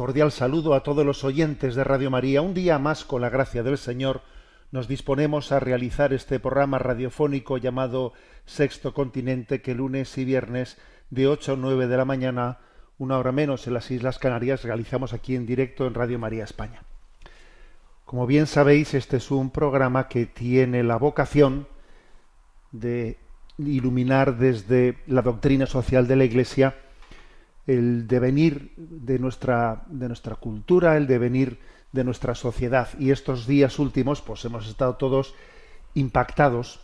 [0.00, 2.40] Cordial saludo a todos los oyentes de Radio María.
[2.40, 4.22] Un día más, con la gracia del Señor,
[4.72, 8.14] nos disponemos a realizar este programa radiofónico llamado
[8.46, 10.78] Sexto Continente, que lunes y viernes
[11.10, 12.60] de 8 a 9 de la mañana,
[12.96, 16.82] una hora menos en las Islas Canarias, realizamos aquí en directo en Radio María España.
[18.06, 21.68] Como bien sabéis, este es un programa que tiene la vocación
[22.72, 23.18] de
[23.58, 26.74] iluminar desde la doctrina social de la Iglesia
[27.70, 31.60] el devenir de nuestra, de nuestra cultura, el devenir
[31.92, 32.88] de nuestra sociedad.
[32.98, 35.34] Y estos días últimos, pues hemos estado todos
[35.94, 36.80] impactados,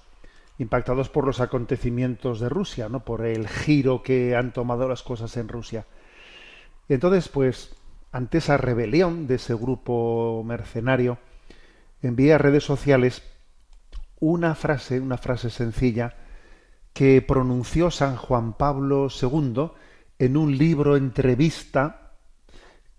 [0.59, 3.01] impactados por los acontecimientos de Rusia, ¿no?
[3.01, 5.87] por el giro que han tomado las cosas en Rusia.
[6.89, 7.75] Entonces, pues,
[8.13, 11.19] ante esa rebelión de ese grupo mercenario,
[12.01, 13.25] envié a redes sociales
[14.21, 16.15] una frase, una frase sencilla,
[16.93, 19.73] que pronunció San Juan Pablo II
[20.19, 22.13] en un libro entrevista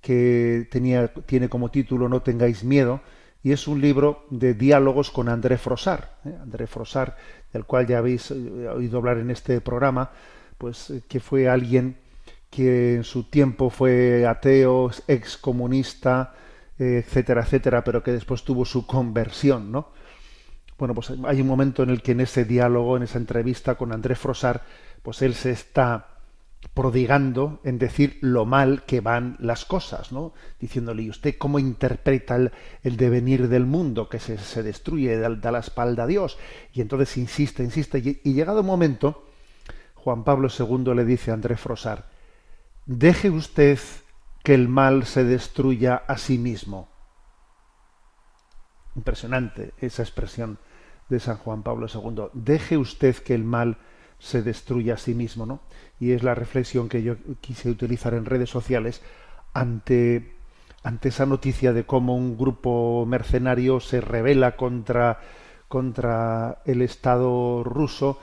[0.02, 3.02] que tenía, tiene como título No tengáis miedo,
[3.44, 6.36] y es un libro de diálogos con André Frosar, ¿eh?
[6.42, 7.16] André Frosar,
[7.54, 10.12] del cual ya habéis eh, oído hablar en este programa,
[10.58, 11.98] pues eh, que fue alguien
[12.50, 16.34] que en su tiempo fue ateo, excomunista,
[16.80, 19.92] etcétera, etcétera, pero que después tuvo su conversión, ¿no?
[20.78, 23.92] Bueno, pues hay un momento en el que en ese diálogo, en esa entrevista con
[23.92, 24.64] André Frosar,
[25.02, 26.17] pues él se está
[26.74, 30.34] prodigando en decir lo mal que van las cosas, ¿no?
[30.60, 35.60] Diciéndole, ¿y usted cómo interpreta el, devenir del mundo que se, se destruye, da, la
[35.60, 36.38] espalda a Dios?
[36.74, 39.26] Y entonces insiste, insiste, y, y llegado un momento,
[39.96, 42.10] Juan Pablo II le dice a André Frosar,
[42.86, 43.80] deje usted
[44.44, 46.90] que el mal se destruya a sí mismo.
[48.96, 50.60] Impresionante esa expresión
[51.10, 52.30] de San Juan Pablo II.
[52.34, 53.78] Deje usted que el mal
[54.20, 55.60] se destruya a sí mismo, ¿no?
[56.00, 59.02] Y es la reflexión que yo quise utilizar en redes sociales
[59.54, 60.36] ante,
[60.84, 65.20] ante esa noticia de cómo un grupo mercenario se revela contra,
[65.68, 68.20] contra el Estado ruso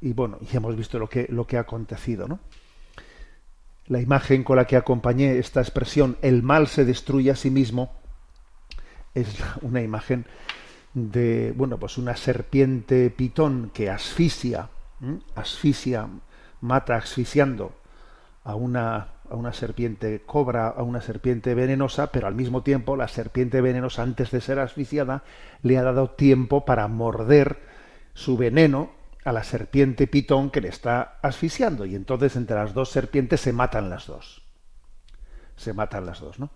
[0.00, 2.40] y, bueno, y hemos visto lo que, lo que ha acontecido, ¿no?
[3.86, 7.92] La imagen con la que acompañé esta expresión, el mal se destruye a sí mismo,
[9.14, 9.28] es
[9.62, 10.26] una imagen
[10.94, 14.68] de, bueno, pues una serpiente pitón que asfixia,
[15.34, 16.08] asfixia,
[16.60, 17.72] mata asfixiando
[18.44, 23.08] a una, a una serpiente cobra, a una serpiente venenosa, pero al mismo tiempo la
[23.08, 25.24] serpiente venenosa, antes de ser asfixiada,
[25.62, 27.58] le ha dado tiempo para morder
[28.14, 28.90] su veneno
[29.24, 31.86] a la serpiente pitón que le está asfixiando.
[31.86, 34.42] Y entonces entre las dos serpientes se matan las dos.
[35.56, 36.50] Se matan las dos, ¿no?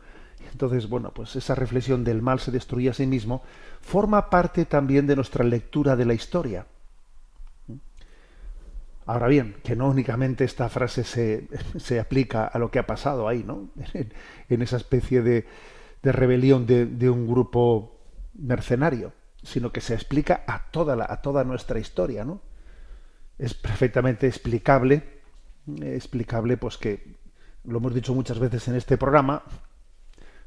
[0.53, 3.43] Entonces, bueno, pues esa reflexión del mal se destruye a sí mismo
[3.81, 6.67] forma parte también de nuestra lectura de la historia.
[9.07, 13.27] Ahora bien, que no únicamente esta frase se, se aplica a lo que ha pasado
[13.27, 13.71] ahí, ¿no?
[14.49, 15.47] En, esa especie de,
[16.03, 17.97] de rebelión de, de, un grupo
[18.35, 19.13] mercenario,
[19.43, 22.43] sino que se explica a toda, la, a toda nuestra historia, ¿no?
[23.39, 25.21] Es perfectamente explicable,
[25.81, 27.17] explicable, pues que
[27.65, 29.43] lo hemos dicho muchas veces en este programa,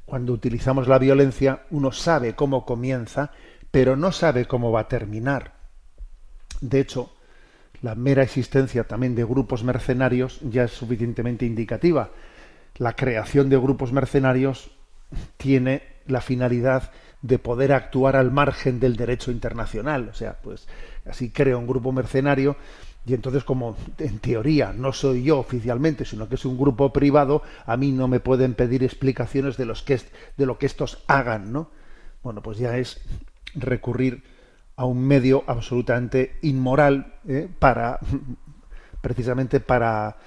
[0.05, 3.31] cuando utilizamos la violencia, uno sabe cómo comienza,
[3.71, 5.53] pero no sabe cómo va a terminar.
[6.59, 7.11] De hecho,
[7.81, 12.11] la mera existencia también de grupos mercenarios ya es suficientemente indicativa.
[12.77, 14.71] La creación de grupos mercenarios
[15.37, 16.91] tiene la finalidad
[17.21, 20.09] de poder actuar al margen del derecho internacional.
[20.09, 20.67] O sea, pues
[21.05, 22.55] así crea un grupo mercenario
[23.05, 27.41] y entonces como en teoría no soy yo oficialmente, sino que es un grupo privado,
[27.65, 29.99] a mí no me pueden pedir explicaciones de, los que,
[30.37, 31.69] de lo que estos hagan, ¿no?
[32.23, 33.01] Bueno, pues ya es
[33.55, 34.23] recurrir
[34.75, 37.49] a un medio absolutamente inmoral ¿eh?
[37.59, 37.99] para
[39.01, 40.17] precisamente para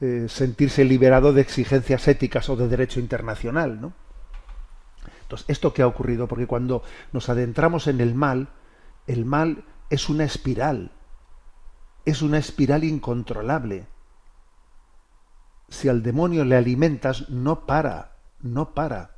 [0.00, 3.92] eh, sentirse liberado de exigencias éticas o de derecho internacional, ¿no?
[5.22, 6.28] Entonces, ¿esto qué ha ocurrido?
[6.28, 6.82] Porque cuando
[7.12, 8.48] nos adentramos en el mal,
[9.06, 10.92] el mal es una espiral,
[12.06, 13.86] es una espiral incontrolable.
[15.68, 19.16] Si al demonio le alimentas, no para, no para.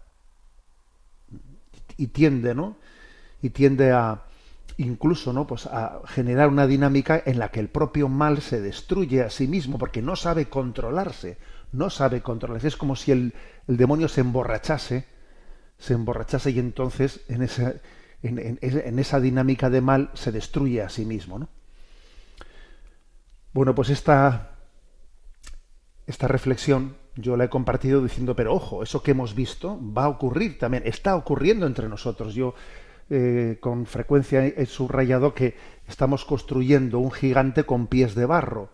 [2.12, 2.76] tiende, ¿no?
[3.43, 4.25] Y tiende a
[4.79, 5.46] incluso, ¿no?
[5.46, 9.46] Pues a generar una dinámica en la que el propio mal se destruye a sí
[9.46, 11.37] mismo porque no sabe controlarse,
[11.73, 12.69] no sabe controlarse.
[12.69, 13.34] Es como si el,
[13.67, 15.05] el demonio se emborrachase,
[15.79, 17.75] se emborrachase y entonces en esa,
[18.23, 21.49] en, en esa dinámica de mal se destruye a sí mismo, ¿no?
[23.52, 24.52] Bueno, pues esta,
[26.06, 30.08] esta reflexión yo la he compartido diciendo, pero ojo, eso que hemos visto va a
[30.08, 32.34] ocurrir también, está ocurriendo entre nosotros.
[32.34, 32.54] Yo
[33.10, 35.56] eh, con frecuencia he subrayado que
[35.88, 38.70] estamos construyendo un gigante con pies de barro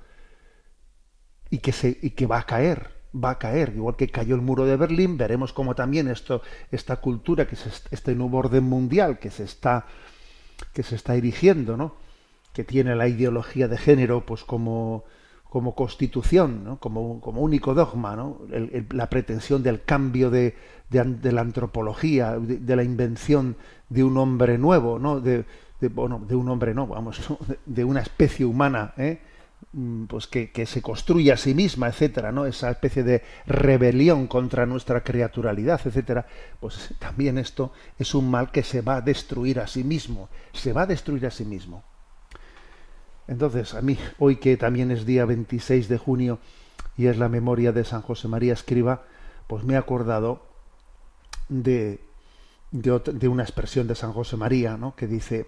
[1.49, 4.43] y que, se, y que va a caer, va a caer, igual que cayó el
[4.43, 9.19] muro de Berlín, veremos cómo también esto, esta cultura, que es este nuevo orden mundial
[9.19, 9.87] que se está,
[10.73, 12.04] que se está erigiendo, ¿no?
[12.55, 15.05] Que tiene la ideología de género pues como,
[15.51, 16.79] como constitución, ¿no?
[16.79, 18.39] como, como único dogma, ¿no?
[18.91, 20.55] la pretensión del cambio de,
[20.89, 23.57] de, la antropología, de, la invención
[23.91, 25.21] de un hombre nuevo, ¿no?
[25.21, 25.45] de,
[25.93, 27.21] bueno, de un hombre no, vamos,
[27.67, 29.21] de una especie humana, ¿eh?
[29.73, 32.47] Mm, pues que, que, se construye a sí misma, etcétera, ¿no?
[32.47, 36.27] Esa especie de rebelión contra nuestra criaturalidad, etcétera,
[36.61, 40.73] pues también esto es un mal que se va a destruir a sí mismo, se
[40.73, 41.83] va a destruir a sí mismo.
[43.27, 46.39] Entonces, a mí, hoy que también es día 26 de junio
[46.97, 49.03] y es la memoria de San José María Escriba,
[49.47, 50.47] pues me he acordado
[51.49, 52.01] de,
[52.71, 54.95] de, una expresión de San José María, ¿no?
[54.95, 55.47] que dice,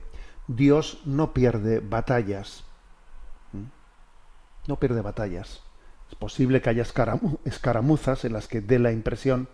[0.48, 2.64] Dios no pierde batallas.
[3.52, 4.68] ¿Mm?
[4.68, 5.62] No pierde batallas.
[6.08, 6.84] Es posible que haya
[7.44, 9.48] escaramuzas en las que dé la impresión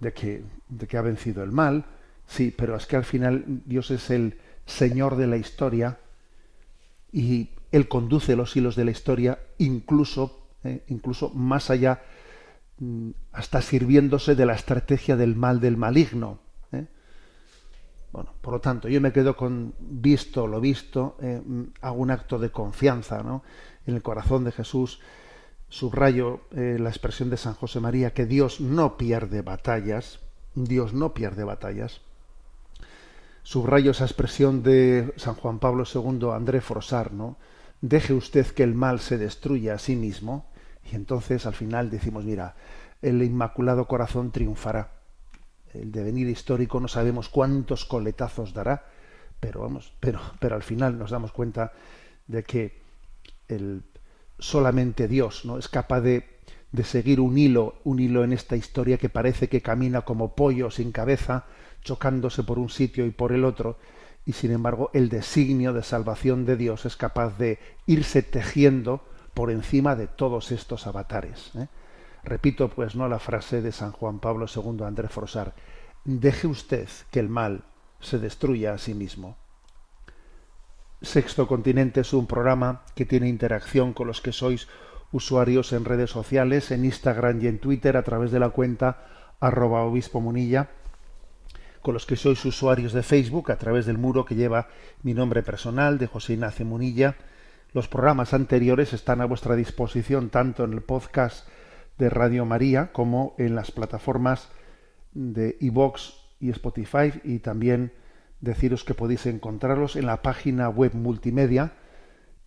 [0.00, 1.84] de que, de que ha vencido el mal,
[2.26, 5.98] sí, pero es que al final Dios es el Señor de la historia
[7.12, 12.02] y Él conduce los hilos de la historia incluso, eh, incluso más allá,
[12.78, 16.38] mm, hasta sirviéndose de la estrategia del mal del maligno.
[16.72, 16.86] Eh.
[18.12, 22.10] Bueno, por lo tanto, yo me quedo con visto lo visto, eh, mm, hago un
[22.10, 23.42] acto de confianza ¿no?
[23.86, 25.00] en el corazón de Jesús,
[25.68, 30.20] subrayo la expresión de San José María, que Dios no pierde batallas,
[30.54, 32.02] Dios no pierde batallas,
[33.42, 37.36] Subrayo esa expresión de San Juan Pablo II, André Frosar, ¿no?
[37.80, 40.46] Deje usted que el mal se destruya a sí mismo
[40.90, 42.54] y entonces al final decimos, mira,
[43.00, 44.92] el Inmaculado Corazón triunfará.
[45.74, 48.86] El devenir histórico no sabemos cuántos coletazos dará,
[49.40, 51.72] pero vamos, pero, pero al final nos damos cuenta
[52.28, 52.82] de que
[53.48, 53.82] el,
[54.38, 56.28] solamente Dios no es capaz de,
[56.70, 60.70] de seguir un hilo, un hilo en esta historia que parece que camina como pollo
[60.70, 61.46] sin cabeza,
[61.82, 63.78] chocándose por un sitio y por el otro,
[64.24, 69.50] y sin embargo el designio de salvación de Dios es capaz de irse tejiendo por
[69.50, 71.50] encima de todos estos avatares.
[71.56, 71.68] ¿eh?
[72.24, 75.54] Repito, pues, no la frase de San Juan Pablo II Andrés Frosar,
[76.04, 77.64] deje usted que el mal
[78.00, 79.36] se destruya a sí mismo.
[81.00, 84.68] Sexto Continente es un programa que tiene interacción con los que sois
[85.10, 89.06] usuarios en redes sociales, en Instagram y en Twitter a través de la cuenta
[89.40, 90.70] arroba obispo munilla
[91.82, 94.68] con los que sois usuarios de Facebook a través del muro que lleva
[95.02, 97.16] mi nombre personal de José Ignacio Munilla.
[97.72, 101.48] Los programas anteriores están a vuestra disposición tanto en el podcast
[101.98, 104.48] de Radio María como en las plataformas
[105.12, 107.92] de iVox y Spotify y también
[108.40, 111.72] deciros que podéis encontrarlos en la página web multimedia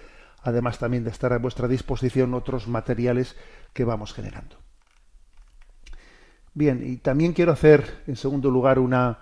[0.45, 3.37] además también de estar a vuestra disposición otros materiales
[3.73, 4.57] que vamos generando.
[6.53, 9.19] Bien, y también quiero hacer, en segundo lugar, una,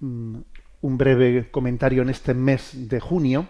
[0.00, 0.36] mm,
[0.82, 3.46] un breve comentario en este mes de junio,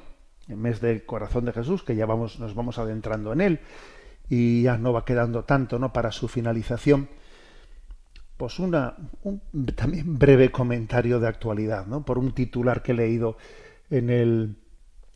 [0.49, 3.61] el mes del corazón de Jesús, que ya vamos, nos vamos adentrando en él,
[4.29, 5.93] y ya no va quedando tanto ¿no?
[5.93, 7.09] para su finalización.
[8.37, 9.41] Pues una, un
[9.75, 12.05] también breve comentario de actualidad, ¿no?
[12.05, 13.37] por un titular que he leído
[13.91, 14.62] en el,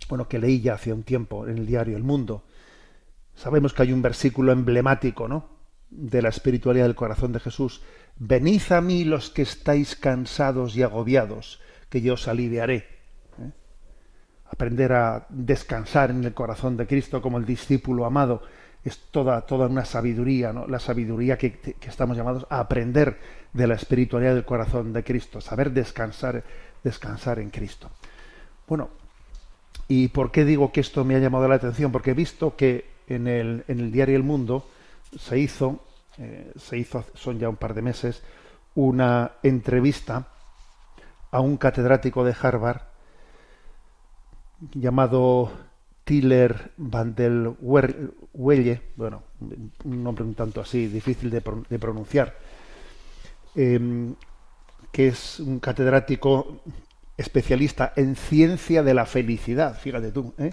[0.09, 2.45] bueno, que leí ya hace un tiempo en el diario El Mundo.
[3.35, 5.49] Sabemos que hay un versículo emblemático, ¿no?
[5.91, 7.83] De la espiritualidad del corazón de Jesús.
[8.17, 11.61] Venid a mí los que estáis cansados y agobiados,
[11.91, 12.87] que yo os aliviaré.
[13.39, 13.53] ¿eh?
[14.51, 18.43] Aprender a descansar en el corazón de Cristo como el discípulo amado
[18.83, 20.67] es toda, toda una sabiduría, ¿no?
[20.67, 23.19] La sabiduría que, que estamos llamados a aprender
[23.53, 26.45] de la espiritualidad del corazón de Cristo, saber descansar,
[26.85, 27.91] descansar en Cristo.
[28.69, 28.91] Bueno,
[29.89, 31.93] ¿Y por qué digo que esto me ha llamado la atención?
[31.93, 34.69] Porque he visto que en el, en el diario El Mundo
[35.19, 35.81] se hizo,
[36.19, 38.23] eh, se hizo, son ya un par de meses,
[38.75, 40.29] una entrevista
[41.31, 42.83] a un catedrático de Harvard
[44.73, 45.51] llamado
[46.05, 49.23] Tiller van der Welle, bueno,
[49.85, 51.41] un nombre un tanto así difícil de,
[51.79, 52.35] pronunciar,
[53.55, 54.15] em,
[54.93, 56.63] que es un catedrático
[57.17, 60.53] especialista en ciencia de la felicidad, fíjate tú, ¿eh?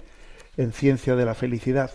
[0.58, 1.92] en ciencia de la felicidad.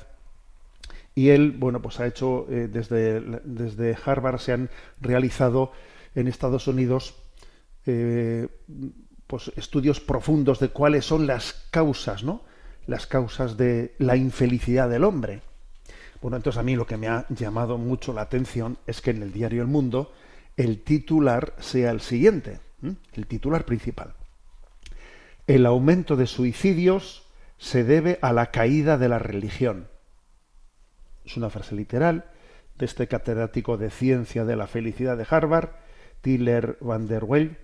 [1.14, 4.70] Y él, bueno, pues ha hecho, eh, desde, desde Harvard se han
[5.00, 5.72] realizado
[6.14, 7.16] en Estados Unidos
[7.86, 8.48] eh,
[9.26, 12.42] pues estudios profundos de cuáles son las causas, ¿no?
[12.86, 15.42] Las causas de la infelicidad del hombre.
[16.22, 19.22] Bueno, entonces a mí lo que me ha llamado mucho la atención es que en
[19.22, 20.12] el diario El Mundo
[20.56, 22.58] el titular sea el siguiente,
[23.14, 24.14] el titular principal.
[25.48, 27.26] El aumento de suicidios
[27.56, 29.88] se debe a la caída de la religión.
[31.24, 32.26] Es una frase literal
[32.76, 35.70] de este catedrático de ciencia de la felicidad de Harvard,
[36.20, 37.56] Tiller van der Weyl,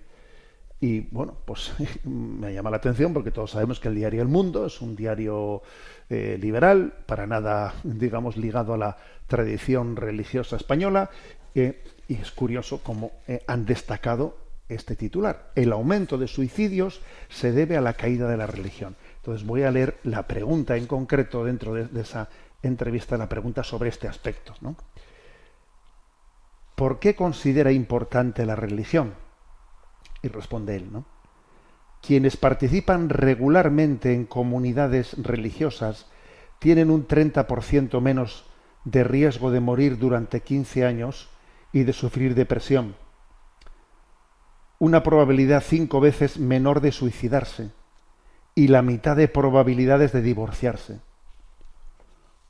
[0.80, 1.74] y bueno, pues
[2.04, 5.60] me llama la atención porque todos sabemos que el diario El Mundo es un diario
[6.08, 11.10] eh, liberal, para nada, digamos, ligado a la tradición religiosa española,
[11.54, 11.74] y
[12.08, 15.52] es curioso cómo eh, han destacado este titular.
[15.54, 18.96] El aumento de suicidios se debe a la caída de la religión.
[19.16, 22.28] Entonces voy a leer la pregunta en concreto dentro de, esa
[22.62, 24.54] entrevista, la pregunta sobre este aspecto.
[24.60, 24.76] ¿no?
[26.74, 29.14] ¿Por qué considera importante la religión?
[30.22, 31.04] Y responde él, ¿no?
[32.00, 36.06] Quienes participan regularmente en comunidades religiosas
[36.58, 38.44] tienen un 30% menos
[38.84, 41.30] de riesgo de morir durante 15 años
[41.72, 42.94] y de sufrir depresión.
[44.78, 47.70] Una probabilidad cinco veces menor de suicidarse
[48.54, 51.00] y la mitad de probabilidades de divorciarse.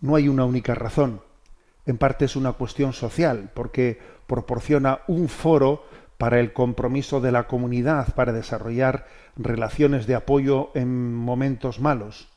[0.00, 1.20] No hay una única razón.
[1.86, 5.84] En parte es una cuestión social, porque proporciona un foro
[6.18, 12.28] para el compromiso de la comunidad para desarrollar relaciones de apoyo en momentos malos.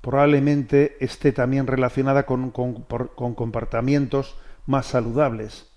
[0.00, 4.36] Probablemente esté también relacionada con, comportamientos
[4.66, 5.70] más saludables.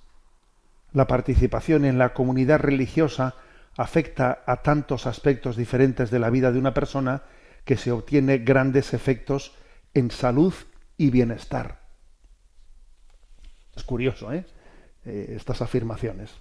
[0.91, 3.35] La participación en la comunidad religiosa
[3.77, 7.23] afecta a tantos aspectos diferentes de la vida de una persona
[7.63, 9.53] que se obtiene grandes efectos
[9.93, 10.53] en salud
[10.97, 11.81] y bienestar.
[13.75, 14.45] Es curioso, ¿eh?
[15.05, 16.31] eh estas afirmaciones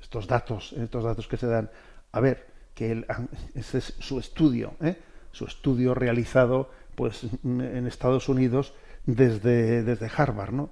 [0.00, 1.70] estos datos, estos datos que se dan.
[2.12, 3.04] A ver, que
[3.54, 4.96] ese es su estudio, ¿eh?
[5.32, 8.74] su estudio realizado pues en Estados Unidos
[9.06, 10.70] desde, desde Harvard, ¿no?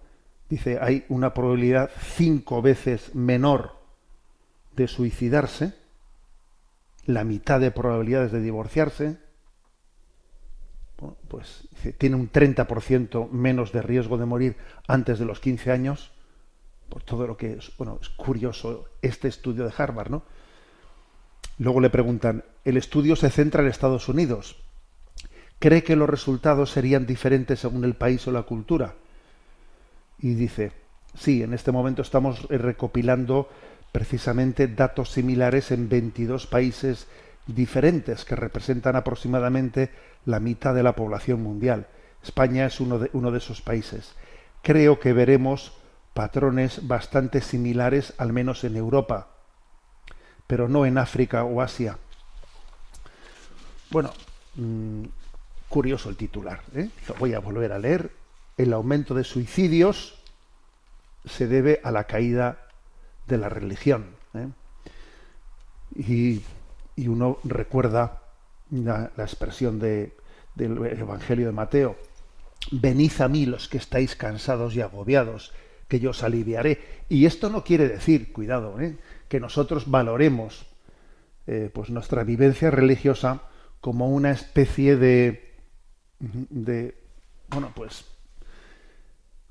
[0.49, 3.77] Dice, hay una probabilidad cinco veces menor
[4.75, 5.75] de suicidarse,
[7.07, 9.19] la mitad de probabilidades de divorciarse,
[11.29, 14.57] pues tiene un 30% menos de riesgo de morir
[14.89, 16.13] antes de los 15 años,
[16.89, 20.23] por todo lo que es, bueno, es curioso este estudio de Harvard, ¿no?
[21.59, 24.57] Luego le preguntan, el estudio se centra en Estados Unidos.
[25.59, 28.95] ¿Cree que los resultados serían diferentes según el país o la cultura?
[30.19, 30.73] Y dice,
[31.15, 33.49] sí, en este momento estamos recopilando
[33.93, 37.07] precisamente datos similares en 22 países
[37.47, 39.91] diferentes que representan aproximadamente
[40.25, 41.87] la mitad de la población mundial.
[42.23, 44.15] España es uno de, esos países.
[44.63, 45.73] Creo que veremos
[46.13, 49.29] patrones bastante similares, al menos en Europa,
[50.47, 51.99] pero no en África o Asia.
[53.91, 54.13] Bueno,
[54.57, 55.05] mm,
[55.69, 56.91] curioso el titular, ¿eh?
[57.09, 58.11] lo voy a volver a leer.
[58.57, 60.21] El aumento de suicidios
[61.25, 62.66] se debe a la caída
[63.27, 64.07] de la religión.
[64.35, 64.49] ¿eh?
[65.97, 66.43] Y,
[67.07, 68.23] uno recuerda
[68.71, 70.17] la, expresión de,
[70.55, 71.97] del Evangelio de Mateo,
[72.71, 75.53] venid a mí los que estáis cansados y agobiados,
[75.89, 76.81] que yo os aliviaré.
[77.09, 78.97] Y esto no quiere decir, cuidado, ¿eh?
[79.29, 80.67] que nosotros valoremos
[81.47, 83.43] eh, pues nuestra vivencia religiosa
[83.81, 85.55] como una especie de,
[86.19, 86.97] de,
[87.49, 88.05] bueno, pues,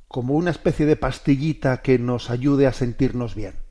[0.07, 3.64] como una especie de pastillita que nos ayude a sentirnos bien.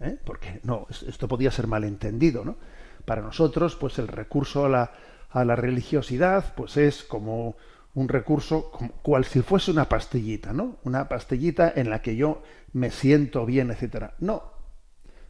[0.00, 0.18] ¿Eh?
[0.24, 2.56] Porque no, esto podía ser malentendido, ¿no?
[3.04, 4.92] Para nosotros, pues el recurso a la,
[5.30, 7.56] a la religiosidad, pues es como
[7.94, 10.78] un recurso como, cual si fuese una pastillita, ¿no?
[10.84, 14.14] Una pastillita en la que yo me siento bien, etcétera.
[14.18, 14.42] No,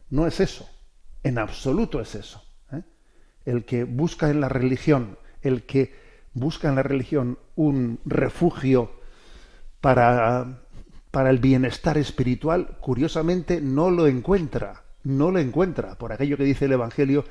[0.09, 0.67] no es eso.
[1.23, 2.43] En absoluto es eso.
[2.71, 2.83] ¿eh?
[3.45, 5.95] El que busca en la religión, el que
[6.33, 8.91] busca en la religión un refugio
[9.79, 10.64] para,
[11.15, 14.83] para el bienestar espiritual, curiosamente no lo encuentra.
[15.05, 15.97] No lo encuentra.
[15.97, 17.23] Por aquello que dice el Evangelio,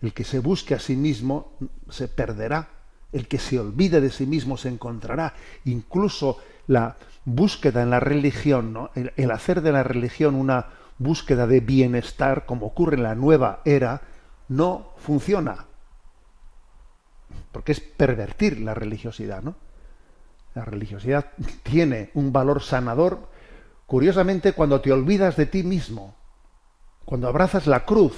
[0.00, 1.58] el que se busque a sí mismo
[1.90, 2.68] se perderá
[3.10, 5.34] el que se olvide de sí mismo se encontrará.
[5.64, 8.90] Incluso la búsqueda en la religión, ¿no?
[8.94, 10.68] el, hacer de la religión una
[10.98, 14.02] búsqueda de bienestar, como ocurre en la nueva era,
[14.46, 15.66] no funciona.
[17.50, 19.56] Porque es pervertir la religiosidad, ¿no?
[20.54, 21.32] La religiosidad
[21.64, 23.31] tiene un valor sanador,
[23.92, 26.16] curiosamente, cuando te olvidas de ti mismo,
[27.04, 28.14] cuando abrazas la cruz.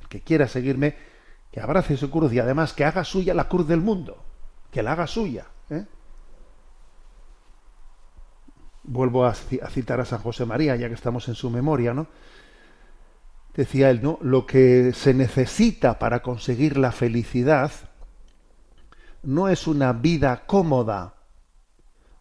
[0.00, 0.96] El que quiera seguirme,
[1.52, 4.24] que abrace su cruz y además que haga suya la cruz del mundo,
[4.72, 5.46] que la haga suya.
[5.70, 5.86] ¿eh?
[8.82, 12.08] Vuelvo a citar a San José María, ya que estamos en su memoria, ¿no?
[13.54, 14.18] Decía él, ¿no?
[14.22, 17.70] Lo que se necesita para conseguir la felicidad
[19.22, 21.14] no es una vida cómoda,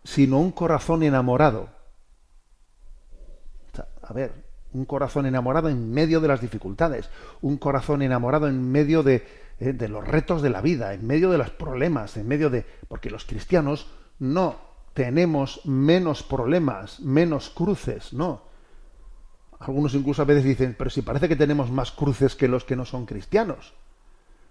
[0.03, 1.72] sino un corazón enamorado.
[4.13, 4.31] A ver,
[4.73, 7.09] un corazón enamorado en medio de las dificultades,
[7.41, 9.25] un corazón enamorado en medio de,
[9.59, 12.63] eh, de, los retos de la vida, en medio de los problemas, en medio de...
[12.87, 13.87] porque los cristianos
[14.19, 14.57] no
[14.93, 18.43] tenemos menos problemas, menos cruces, no.
[19.57, 22.75] Algunos incluso a veces dicen, pero si parece que tenemos más cruces que los que
[22.75, 23.73] no son cristianos.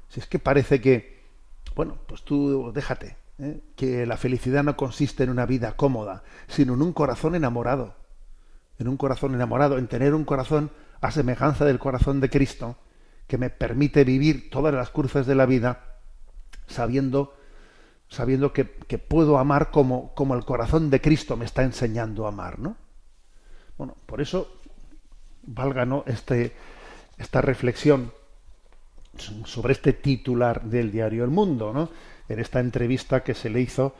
[0.08, 1.22] Si es que parece que,
[1.76, 3.60] bueno, pues tú déjate, ¿eh?
[3.76, 8.01] que la felicidad no consiste en una vida cómoda, sino en un corazón enamorado,
[8.82, 10.70] en un corazón enamorado, en tener un corazón
[11.00, 12.76] a semejanza del corazón de Cristo,
[13.26, 15.98] que me permite vivir todas las cruces de la vida
[16.66, 17.34] sabiendo,
[18.08, 22.28] sabiendo que, que puedo amar como, como el corazón de Cristo me está enseñando a
[22.28, 22.76] amar, ¿no?
[23.78, 24.60] Bueno, por eso
[25.44, 26.04] valga ¿no?
[26.06, 26.54] este,
[27.18, 28.12] esta reflexión
[29.44, 31.90] sobre este titular del diario El Mundo, ¿no?
[32.28, 33.94] en esta entrevista que se le hizo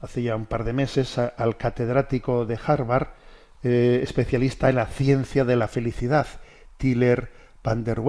[0.00, 3.08] hace ya un par de meses al catedrático de Harvard,
[3.68, 6.28] eh, especialista en la ciencia de la felicidad,
[6.76, 7.32] Tiller
[7.64, 8.00] van der.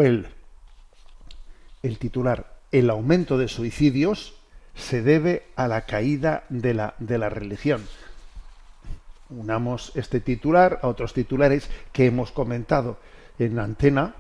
[1.82, 4.36] El titular, El aumento de suicidios
[4.76, 7.82] se debe a la caída de la, de la religión.
[9.32, 13.00] Unamos este titular a otros titulares que hemos comentado
[13.40, 14.14] en antena,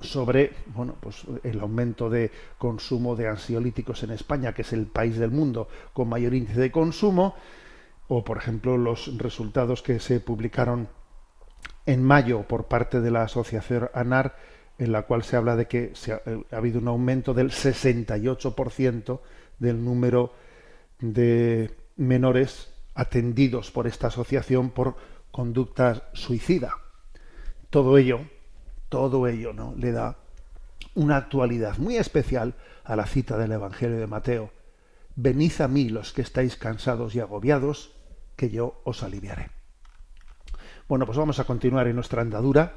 [0.00, 5.18] sobre bueno, pues el aumento de consumo de ansiolíticos en España, que es el país
[5.18, 7.34] del mundo con mayor índice de consumo,
[8.08, 10.88] o por ejemplo los resultados que se publicaron
[11.86, 14.36] en mayo por parte de la asociación ANAR,
[14.78, 17.50] en la cual se habla de que se ha, eh, ha habido un aumento del
[17.50, 19.20] 68%
[19.58, 20.32] del número
[21.00, 24.96] de menores atendidos por esta asociación por
[25.30, 26.72] conductas suicida.
[27.70, 28.20] Todo ello
[28.88, 29.74] todo ello ¿no?
[29.76, 30.16] le da
[30.94, 34.50] una actualidad muy especial a la cita del Evangelio de Mateo.
[35.16, 37.92] Venid a mí los que estáis cansados y agobiados,
[38.36, 39.48] que yo os aliviaré.
[40.88, 42.74] Bueno, pues vamos a continuar en nuestra andadura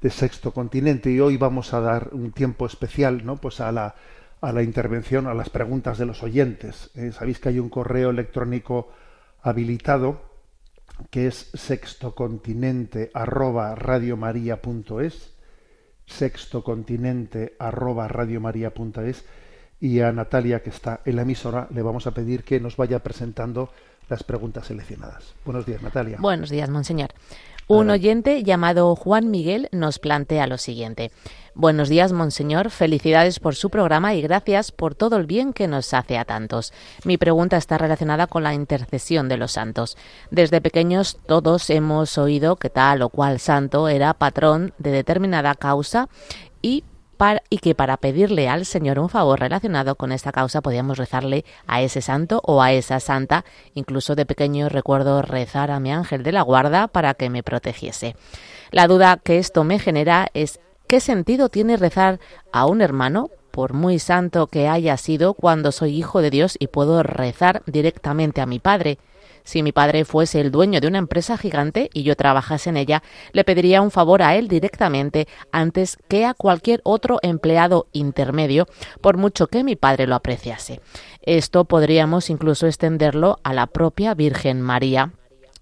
[0.00, 3.36] de sexto continente y hoy vamos a dar un tiempo especial ¿no?
[3.36, 3.94] pues a, la,
[4.40, 6.90] a la intervención, a las preguntas de los oyentes.
[6.94, 8.88] Eh, Sabéis que hay un correo electrónico
[9.42, 10.22] habilitado
[11.10, 14.32] que es sextocontinente arroba arroba
[19.80, 22.98] y a Natalia, que está en la emisora, le vamos a pedir que nos vaya
[22.98, 23.70] presentando
[24.08, 25.34] las preguntas seleccionadas.
[25.44, 26.18] Buenos días, Natalia.
[26.20, 27.10] Buenos días, monseñor.
[27.70, 31.12] Un oyente llamado Juan Miguel nos plantea lo siguiente.
[31.54, 32.70] Buenos días, Monseñor.
[32.70, 36.72] Felicidades por su programa y gracias por todo el bien que nos hace a tantos.
[37.04, 39.96] Mi pregunta está relacionada con la intercesión de los santos.
[40.32, 46.08] Desde pequeños todos hemos oído que tal o cual santo era patrón de determinada causa
[46.62, 46.82] y
[47.50, 51.82] y que para pedirle al Señor un favor relacionado con esta causa podíamos rezarle a
[51.82, 53.44] ese santo o a esa santa.
[53.74, 58.16] Incluso de pequeño recuerdo rezar a mi ángel de la guarda para que me protegiese.
[58.70, 62.20] La duda que esto me genera es ¿qué sentido tiene rezar
[62.52, 66.68] a un hermano por muy santo que haya sido cuando soy hijo de Dios y
[66.68, 68.98] puedo rezar directamente a mi Padre?
[69.44, 73.02] Si mi padre fuese el dueño de una empresa gigante y yo trabajase en ella,
[73.32, 78.66] le pediría un favor a él directamente antes que a cualquier otro empleado intermedio,
[79.00, 80.80] por mucho que mi padre lo apreciase.
[81.22, 85.12] Esto podríamos incluso extenderlo a la propia Virgen María,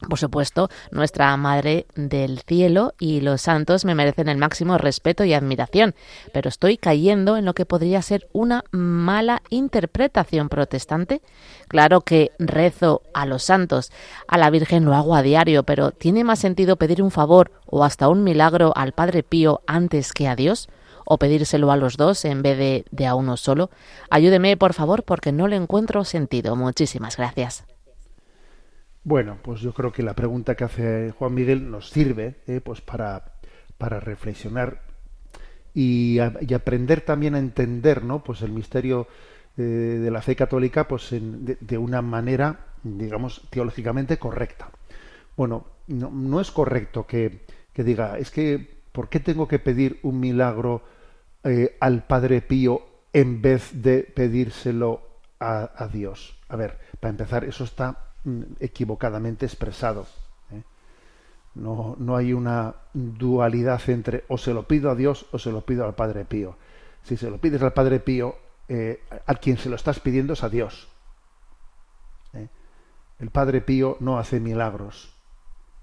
[0.07, 5.35] por supuesto, nuestra Madre del Cielo y los santos me merecen el máximo respeto y
[5.35, 5.95] admiración,
[6.33, 11.21] pero estoy cayendo en lo que podría ser una mala interpretación protestante.
[11.67, 13.91] Claro que rezo a los santos,
[14.29, 17.85] a la Virgen lo hago a diario, pero ¿tiene más sentido pedir un favor o
[17.85, 20.69] hasta un milagro al Padre Pío antes que a Dios?
[21.11, 23.71] o pedírselo a los dos en vez de, de a uno solo.
[24.11, 26.55] Ayúdeme, por favor, porque no le encuentro sentido.
[26.55, 27.65] Muchísimas gracias.
[29.09, 32.83] Bueno, pues yo creo que la pregunta que hace Juan Miguel nos sirve eh, pues
[32.83, 33.33] para,
[33.79, 34.83] para reflexionar
[35.73, 38.23] y, y, aprender también a entender ¿no?
[38.23, 39.09] pues el misterio
[39.57, 44.69] eh, de la fe católica pues en, de, una manera, digamos, teológicamente correcta.
[45.39, 50.01] Bueno, no, no es correcto que, que, diga, es que, ¿por qué tengo que pedir
[50.03, 50.83] un milagro
[51.45, 52.83] eh, al Padre Pío
[53.15, 55.01] en vez de pedírselo
[55.41, 56.39] a, a Dios?
[56.51, 58.08] a ver, para empezar, eso está
[58.61, 60.07] equivocadamente expresado.
[60.53, 60.63] ¿eh?
[61.55, 65.63] No, no hay una dualidad entre o se lo pido a Dios o se lo
[65.63, 66.57] pido al Padre Pío.
[67.03, 68.37] Si se lo pides al Padre Pío,
[68.69, 70.89] eh, a quien se lo estás pidiendo es a Dios.
[72.35, 72.49] ¿eh?
[73.19, 75.15] El Padre Pío no hace milagros.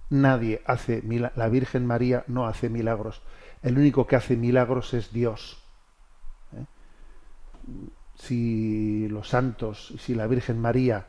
[0.10, 1.02] Nadie hace
[1.36, 3.22] la Virgen María no hace milagros.
[3.64, 5.58] El único que hace milagros es Dios.
[8.16, 11.08] Si los santos, si la Virgen María,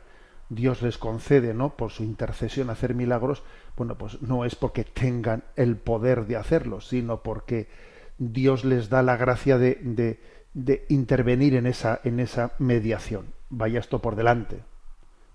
[0.49, 1.75] Dios les concede, ¿no?
[1.75, 3.43] Por su intercesión hacer milagros,
[3.75, 7.67] bueno, pues no es porque tengan el poder de hacerlo, sino porque
[8.17, 10.19] Dios les da la gracia de,
[10.53, 13.33] de, intervenir en esa, en esa mediación.
[13.49, 14.59] Vaya esto por delante.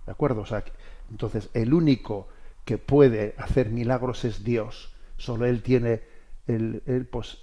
[0.07, 0.43] ¿De acuerdo?
[0.43, 0.63] O
[1.11, 2.29] entonces el único
[2.65, 4.95] que puede hacer milagros es Dios.
[5.17, 6.03] Solo Él tiene
[6.47, 7.39] el, pues,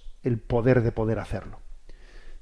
[0.47, 1.59] poder de poder hacerlo.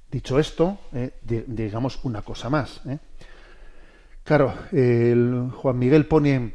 [0.10, 2.82] Dicho esto, eh, digamos una cosa más.
[2.88, 2.98] Eh.
[4.28, 6.52] Claro, el Juan Miguel pone,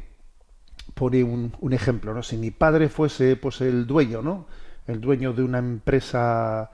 [0.93, 2.21] pone un, un, ejemplo, ¿no?
[2.21, 4.45] Si mi padre fuese pues el dueño, ¿no?
[4.85, 6.69] El dueño de una empresa,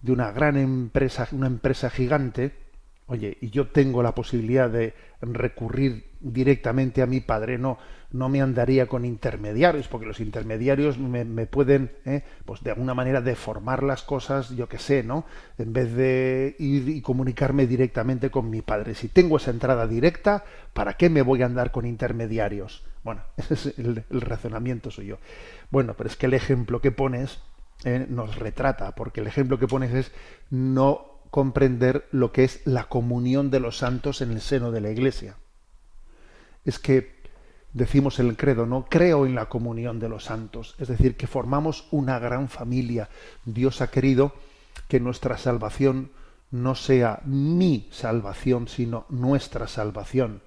[0.00, 2.54] de una gran empresa, una empresa gigante,
[3.06, 7.78] oye, y yo tengo la posibilidad de recurrir directamente a mi padre, no,
[8.12, 13.20] no me andaría con intermediarios, porque los intermediarios me, pueden, eh, pues de alguna manera,
[13.20, 15.26] deformar las cosas, yo que sé, ¿no?
[15.58, 18.94] En vez de ir y comunicarme directamente con mi padre.
[18.94, 22.84] Si tengo esa entrada directa, ¿para qué me voy a andar con intermediarios?
[23.02, 25.18] Bueno, ese es el, el razonamiento suyo.
[25.70, 27.40] Bueno, pero es que el ejemplo que pones
[27.84, 30.12] eh, nos retrata, porque el ejemplo que pones es
[30.48, 34.92] no comprender lo que es la comunión de los santos en el seno de la
[34.92, 35.34] Iglesia.
[36.64, 37.24] Es que
[37.72, 38.84] decimos el credo, ¿no?
[38.88, 43.08] Creo en la comunión de los santos, es decir, que formamos una gran familia.
[43.44, 44.32] Dios ha querido
[44.86, 46.12] que nuestra salvación
[46.52, 50.40] no sea mi salvación, sino nuestra salvación.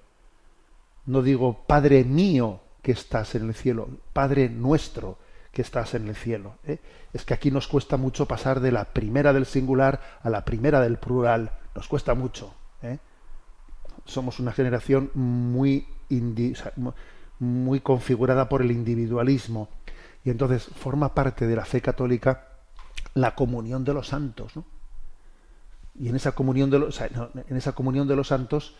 [1.04, 5.18] No digo Padre mío que estás en el cielo, Padre nuestro
[5.58, 6.54] que estás en el cielo.
[6.62, 6.78] ¿eh?
[7.12, 10.80] Es que aquí nos cuesta mucho pasar de la primera del singular a la primera
[10.80, 11.50] del plural.
[11.74, 12.54] Nos cuesta mucho.
[12.80, 12.98] ¿eh?
[14.04, 15.88] Somos una generación muy,
[17.40, 19.68] muy configurada por el individualismo.
[20.22, 22.50] Y entonces forma parte de la fe católica
[23.14, 24.52] la comunión de los santos.
[25.98, 28.76] Y en esa comunión de los, en esa comunión de los santos,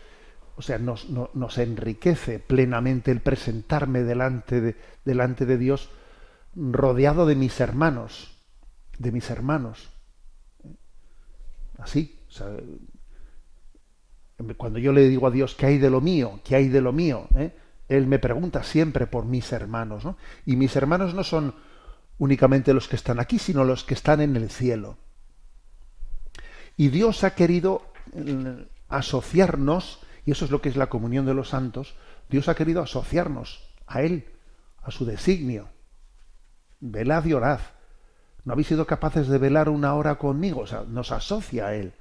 [0.55, 5.89] o sea, nos, enriquece plenamente el presentarme delante de, delante de Dios
[6.55, 8.31] rodeado de mis hermanos,
[8.97, 9.89] de mis hermanos.
[11.77, 12.19] Así,
[14.57, 16.39] cuando yo le digo a Dios, ¿qué hay de lo mío?
[16.43, 17.27] ¿Qué hay de lo mío?
[17.35, 17.55] ¿Eh?
[17.87, 20.17] Él me pregunta siempre por mis hermanos, ¿no?
[20.45, 21.55] Y mis hermanos no son
[22.17, 24.97] únicamente los que están aquí, sino los que están en el cielo.
[26.77, 27.81] Y Dios ha querido
[28.13, 31.95] eh, asociarnos, y eso es lo que es la comunión de los santos,
[32.29, 34.25] Dios ha querido asociarnos a Él,
[34.83, 35.69] a su designio
[36.79, 37.59] velad y orad.
[38.45, 40.61] ¿No habéis sido capaces de velar una hora conmigo?
[40.61, 41.93] O sea, nos asocia a Él.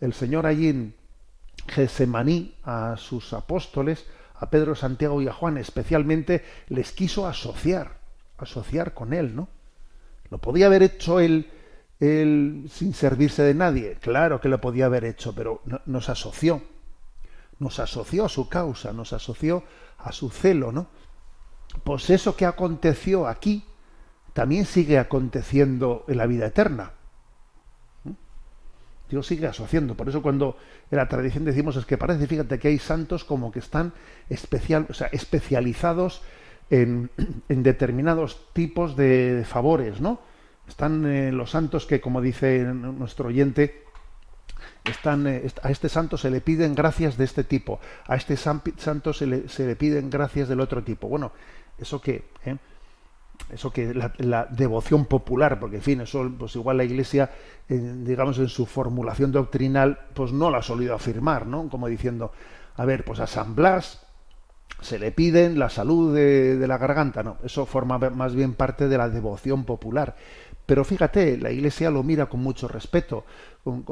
[0.00, 0.94] El Señor allí en
[1.68, 7.98] Gesemaní a sus apóstoles, a Pedro, Santiago y a Juan especialmente, les quiso asociar,
[8.38, 9.48] asociar con Él, ¿no?
[10.30, 11.50] ¿Lo podía haber hecho Él,
[12.00, 13.96] él sin servirse de nadie?
[14.00, 16.62] Claro que lo podía haber hecho, pero no, nos asoció.
[17.58, 19.64] Nos asoció a su causa, nos asoció
[19.98, 20.88] a su celo, ¿no?
[21.84, 23.64] Pues eso que aconteció aquí,
[24.36, 26.90] también sigue aconteciendo en la vida eterna.
[28.04, 28.10] ¿Mm?
[29.08, 29.94] Dios sigue asociando.
[29.94, 30.58] Por eso cuando
[30.90, 33.94] en la tradición decimos es que parece, fíjate, que hay santos como que están
[34.28, 36.20] especial, o sea, especializados
[36.68, 37.08] en,
[37.48, 40.20] determinados tipos de favores, ¿no?
[40.68, 43.84] Están eh, los santos que, como dice nuestro oyente,
[44.84, 49.14] están, eh, a este santo se le piden gracias de este tipo, a este santo
[49.14, 51.08] se le, se le piden gracias del otro tipo.
[51.08, 51.32] Bueno,
[51.78, 52.24] ¿eso qué?
[52.44, 52.56] ¿Eh?
[53.50, 57.30] Eso que la, devoción popular, porque en fin, eso pues igual la Iglesia,
[57.68, 61.68] eh, digamos en su formulación doctrinal, pues no la ha solido afirmar, ¿no?
[61.68, 62.32] Como diciendo,
[62.74, 64.06] a ver, pues a San Blas
[64.80, 68.98] se le piden la salud de, la garganta, no, eso forma más bien parte de
[68.98, 70.16] la devoción popular.
[70.66, 73.24] Pero fíjate, la Iglesia lo mira con mucho respeto,
[73.62, 73.84] con,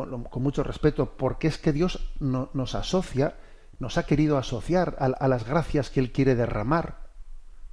[0.43, 3.37] mucho respeto, porque es que Dios no, nos asocia,
[3.79, 6.99] nos ha querido asociar a las gracias que Él quiere derramar,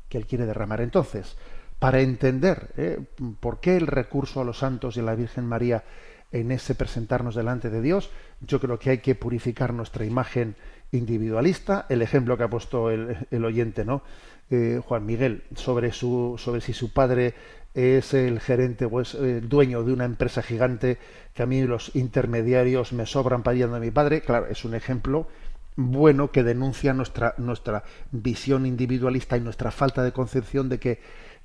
[0.08, 0.82] que Él quiere derramar.
[0.82, 1.36] Entonces,
[1.82, 3.00] para entender ¿eh?
[3.40, 5.84] por qué el recurso a los santos y a la Virgen María
[6.32, 10.56] en ese presentarnos delante de Dios, yo creo que hay que purificar nuestra imagen
[10.92, 11.88] individualista.
[11.90, 14.04] El ejemplo que ha puesto el, oyente, ¿no?
[14.52, 17.34] Eh, Juan Miguel, sobre su, sobre si su padre
[17.74, 21.00] es el gerente o es el dueño de una empresa gigante,
[21.34, 24.22] que a mí los intermediarios me sobran para ir a mi padre.
[24.22, 25.28] Claro, es un ejemplo
[25.76, 31.00] bueno que denuncia nuestra, nuestra visión individualista y nuestra falta de concepción de que,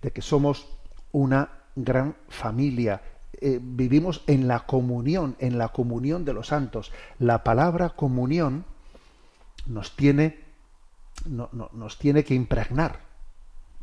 [0.06, 0.68] de que somos
[1.10, 3.02] una gran familia.
[3.32, 6.92] Eh, vivimos en la comunión, en la comunión de los santos.
[7.18, 8.64] La palabra comunión
[9.66, 10.44] nos tiene,
[11.24, 13.00] no, nos tiene que impregnar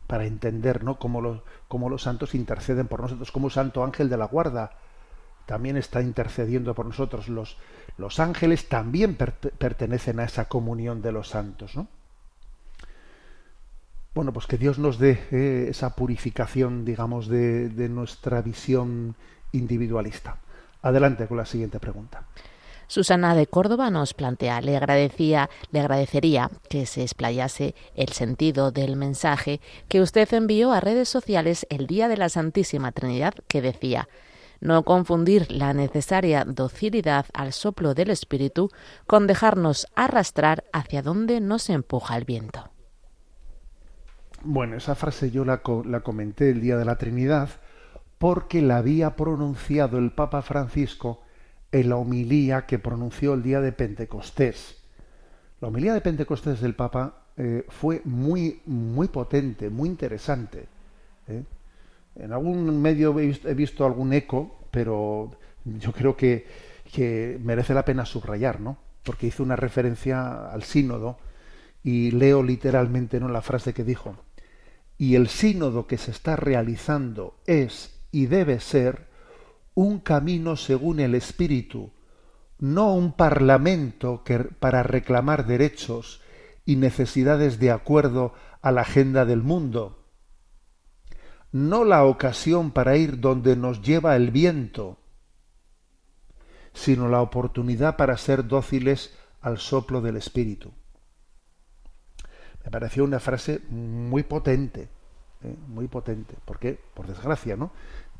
[0.07, 0.97] para entender ¿no?
[0.97, 4.77] cómo, los, cómo los santos interceden por nosotros, como Santo Ángel de la Guarda
[5.45, 7.27] también está intercediendo por nosotros.
[7.27, 7.57] Los,
[7.97, 11.75] los ángeles también pertenecen a esa comunión de los santos.
[11.75, 11.89] ¿no?
[14.13, 19.15] Bueno, pues que Dios nos dé eh, esa purificación, digamos, de, nuestra visión
[19.51, 20.37] individualista.
[20.83, 22.27] Adelante con la siguiente pregunta.
[22.87, 28.97] Susana de Córdoba nos plantea, le agradecía, le agradecería que se explayase el sentido del
[28.97, 34.09] mensaje que usted envió a redes sociales el día de la Santísima Trinidad que decía
[34.59, 38.69] no confundir la necesaria docilidad al soplo del Espíritu
[39.07, 42.72] con dejarnos arrastrar hacia donde nos empuja el viento.
[44.45, 47.49] Bueno, esa frase yo la, comenté el día de la Trinidad
[48.17, 51.21] porque la había pronunciado el Papa Francisco
[51.71, 54.83] en la homilía que pronunció el día de Pentecostés.
[55.61, 60.65] La homilía de Pentecostés del Papa eh, fue muy, muy potente, muy interesante.
[61.29, 61.43] ¿eh?
[62.17, 65.31] En algún medio he visto, algún eco, pero
[65.63, 66.45] yo creo que,
[66.93, 68.77] que, merece la pena subrayar, ¿no?
[69.03, 71.17] Porque hizo una referencia al sínodo
[71.81, 73.29] y leo literalmente ¿no?
[73.29, 74.15] la frase que dijo.
[75.03, 79.09] Y el sínodo que se está realizando es y debe ser
[79.73, 81.91] un camino según el Espíritu,
[82.57, 86.21] no un parlamento que, para reclamar derechos
[86.63, 90.05] y necesidades de acuerdo a la agenda del mundo,
[91.51, 94.99] no la ocasión para ir donde nos lleva el viento,
[96.73, 100.71] sino la oportunidad para ser dóciles al soplo del Espíritu.
[102.63, 104.92] Me pareció una frase muy potente,
[105.43, 105.55] ¿eh?
[105.67, 106.35] muy potente.
[106.45, 106.79] ¿Por qué?
[106.93, 107.71] Por desgracia, ¿no?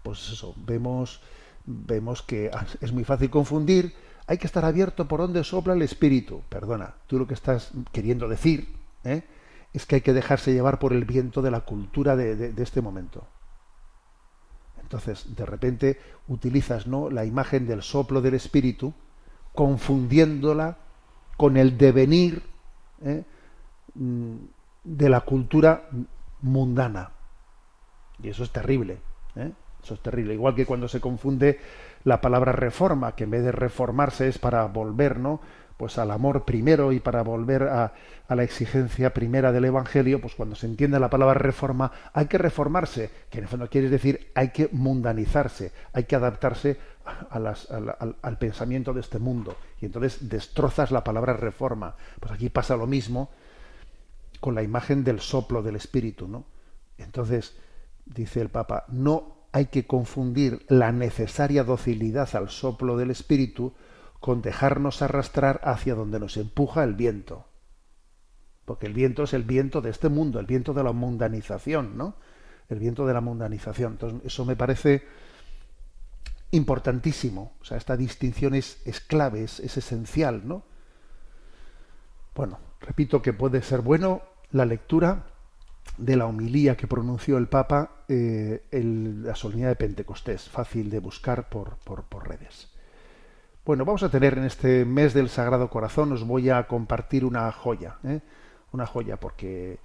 [0.04, 1.22] Pues eso, vemos
[1.66, 3.94] vemos que es muy fácil confundir.
[4.28, 6.42] Hay que estar abierto por donde sopla el espíritu.
[6.50, 9.24] Perdona, tú lo que estás queriendo decir ¿eh?
[9.74, 13.26] es que hay que dejarse llevar por el viento de la cultura de, este momento.
[14.82, 17.10] Entonces, de repente utilizas ¿no?
[17.10, 18.94] la imagen del soplo del espíritu,
[19.54, 20.78] confundiéndola
[21.36, 22.44] con el devenir
[23.04, 23.24] ¿eh?
[23.96, 24.36] mm,
[24.84, 25.90] de la cultura
[26.44, 27.12] mundana.
[28.22, 29.00] Y eso es terrible.
[29.36, 29.52] ¿eh?
[29.84, 30.34] Eso es terrible.
[30.34, 31.60] Igual que cuando se confunde
[32.04, 35.42] la palabra reforma, que en vez de reformarse es para volver, ¿no?
[35.78, 37.94] Pues al amor primero y para volver a,
[38.28, 42.38] a, la exigencia primera del Evangelio, pues cuando se entiende la palabra reforma, hay que
[42.38, 46.78] reformarse, que en el fondo quiere decir hay que mundanizarse, hay que adaptarse
[47.32, 47.56] al,
[48.22, 49.58] al pensamiento de este mundo.
[49.82, 51.96] Y entonces destrozas la palabra reforma.
[52.20, 53.32] Pues aquí pasa lo mismo
[54.44, 56.44] con la imagen del soplo del Espíritu, ¿no?
[56.98, 57.56] Entonces,
[58.06, 63.74] dice el Papa, no hay que confundir la necesaria docilidad al soplo del espíritu
[64.20, 67.46] con dejarnos arrastrar hacia donde nos empuja el viento.
[68.66, 72.18] Porque el viento es el viento de este mundo, el viento de la mundanización, ¿no?
[72.68, 73.94] El viento de la mundanización.
[73.94, 75.04] Entonces, eso me parece
[76.52, 77.56] importantísimo.
[77.62, 80.66] O sea, esta distinción es, clave, es, es esencial, ¿no?
[82.36, 85.26] Bueno, repito que puede ser bueno la lectura
[85.98, 91.00] de la homilía que pronunció el Papa eh, el, la solemnidad de Pentecostés, fácil de
[91.00, 92.70] buscar por, por, redes.
[93.66, 97.52] Bueno, vamos a tener en este mes del Sagrado Corazón, os voy a compartir una
[97.52, 98.22] joya, ¿eh?
[98.72, 99.80] una joya, porque,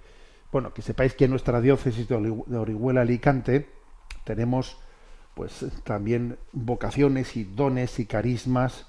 [0.51, 3.69] bueno, que sepáis que en nuestra diócesis de Orihuela Alicante
[4.23, 4.77] tenemos
[5.33, 8.87] pues también vocaciones y dones y carismas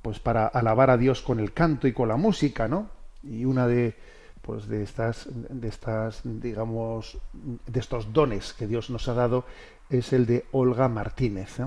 [0.00, 2.88] pues para alabar a Dios con el canto y con la música, ¿no?
[3.22, 3.94] Y una de,
[4.42, 9.44] pues de estas de estas digamos de estos dones que Dios nos ha dado
[9.88, 11.58] es el de Olga Martínez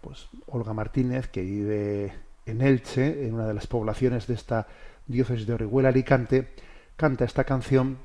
[0.00, 2.12] pues Olga Martínez que vive
[2.46, 4.66] en Elche en una de las poblaciones de esta
[5.06, 6.48] diócesis de Orihuela Alicante
[6.96, 7.98] canta esta canción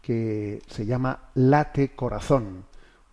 [0.00, 2.64] que se llama Late Corazón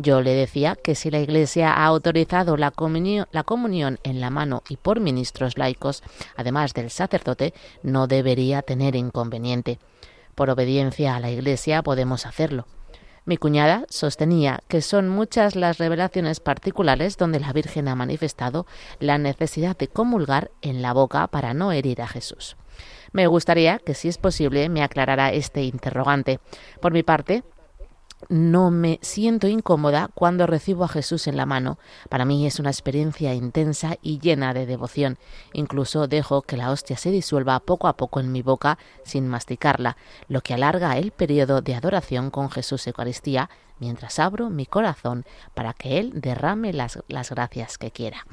[0.00, 4.76] Yo le decía que si la Iglesia ha autorizado la comunión, en la mano y
[4.76, 6.04] por ministros laicos,
[6.36, 9.80] además del sacerdote, no debería tener inconveniente.
[10.36, 12.68] Por obediencia a la Iglesia podemos hacerlo.
[13.24, 18.66] Mi cuñada sostenía que son muchas las revelaciones particulares donde la Virgen ha manifestado
[19.00, 22.56] la necesidad de comulgar en la boca para no herir a Jesús.
[23.10, 26.38] Me gustaría que, si es posible, me aclarara este interrogante.
[26.80, 27.42] Por mi parte,
[28.28, 31.78] no me siento incómoda cuando recibo a Jesús en la mano.
[32.08, 35.18] Para mí es una experiencia intensa y llena de devoción.
[35.52, 39.96] Incluso dejo que la hostia se disuelva poco a poco en mi boca sin masticarla,
[40.28, 45.72] lo que alarga el periodo de adoración con Jesús Eucaristía mientras abro mi corazón para
[45.72, 48.26] que Él derrame las, las gracias que quiera.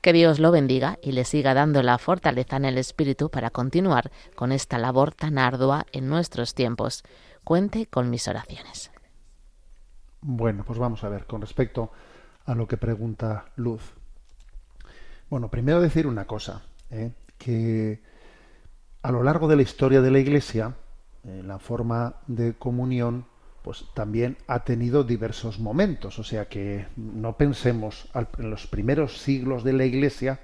[0.00, 4.10] Que Dios lo bendiga y le siga dando la fortaleza en el Espíritu para continuar
[4.34, 7.02] con esta labor tan ardua en nuestros tiempos.
[7.44, 8.90] Cuente con mis oraciones.
[10.28, 11.92] Bueno, pues vamos a ver, con respecto
[12.46, 13.94] a lo que pregunta Luz.
[15.30, 17.12] Bueno, primero decir una cosa, ¿eh?
[17.38, 18.00] que
[19.02, 20.74] a lo largo de la historia de la Iglesia,
[21.22, 23.26] eh, la forma de comunión,
[23.62, 26.18] pues también ha tenido diversos momentos.
[26.18, 30.40] O sea que no pensemos, en los primeros siglos de la Iglesia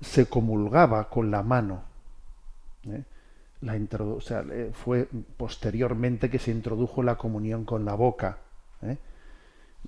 [0.00, 1.82] se comulgaba con la mano.
[2.84, 3.02] ¿eh?
[3.60, 3.76] La
[4.72, 8.38] fue posteriormente que se introdujo la comunión con la boca.
[8.82, 8.98] ¿Eh?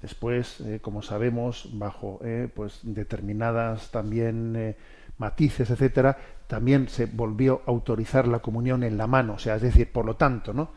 [0.01, 4.77] Después, eh, como sabemos, bajo eh, pues determinadas también
[5.19, 6.17] matices, etcétera,
[6.47, 9.35] también se volvió a autorizar la comunión en la mano.
[9.35, 10.71] O sea, es decir, por lo tanto, ¿no?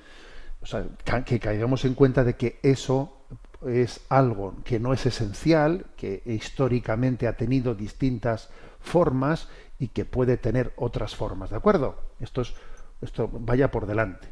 [0.62, 0.86] O sea,
[1.26, 3.18] que caigamos en cuenta de que eso
[3.66, 8.50] es algo que no es esencial, que históricamente ha tenido distintas
[8.80, 9.48] formas
[9.80, 11.96] y que puede tener otras formas, ¿de acuerdo?
[12.20, 12.54] Esto es,
[13.02, 14.28] esto vaya por delante.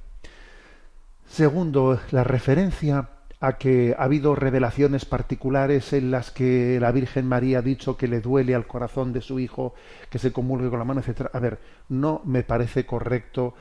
[1.27, 3.09] Segundo, la referencia
[3.41, 8.07] a que ha habido revelaciones particulares en las que la Virgen María ha dicho que
[8.07, 9.73] le duele al corazón de su hijo
[10.11, 11.31] que se comulgue con la mano, etcétera.
[11.33, 13.55] A ver, no me parece correcto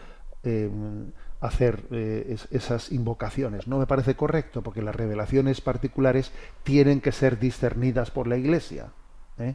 [0.44, 0.70] eh,
[1.40, 3.66] hacer eh, esas invocaciones.
[3.66, 6.30] No me parece correcto porque las revelaciones particulares
[6.62, 8.92] tienen que ser discernidas por la Iglesia.
[9.38, 9.54] ¿eh?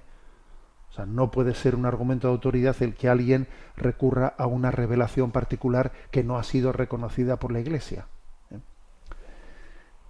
[0.89, 3.47] O sea, no puede ser un argumento de autoridad el que alguien
[3.77, 8.07] recurra a una revelación particular que no ha sido reconocida por la Iglesia.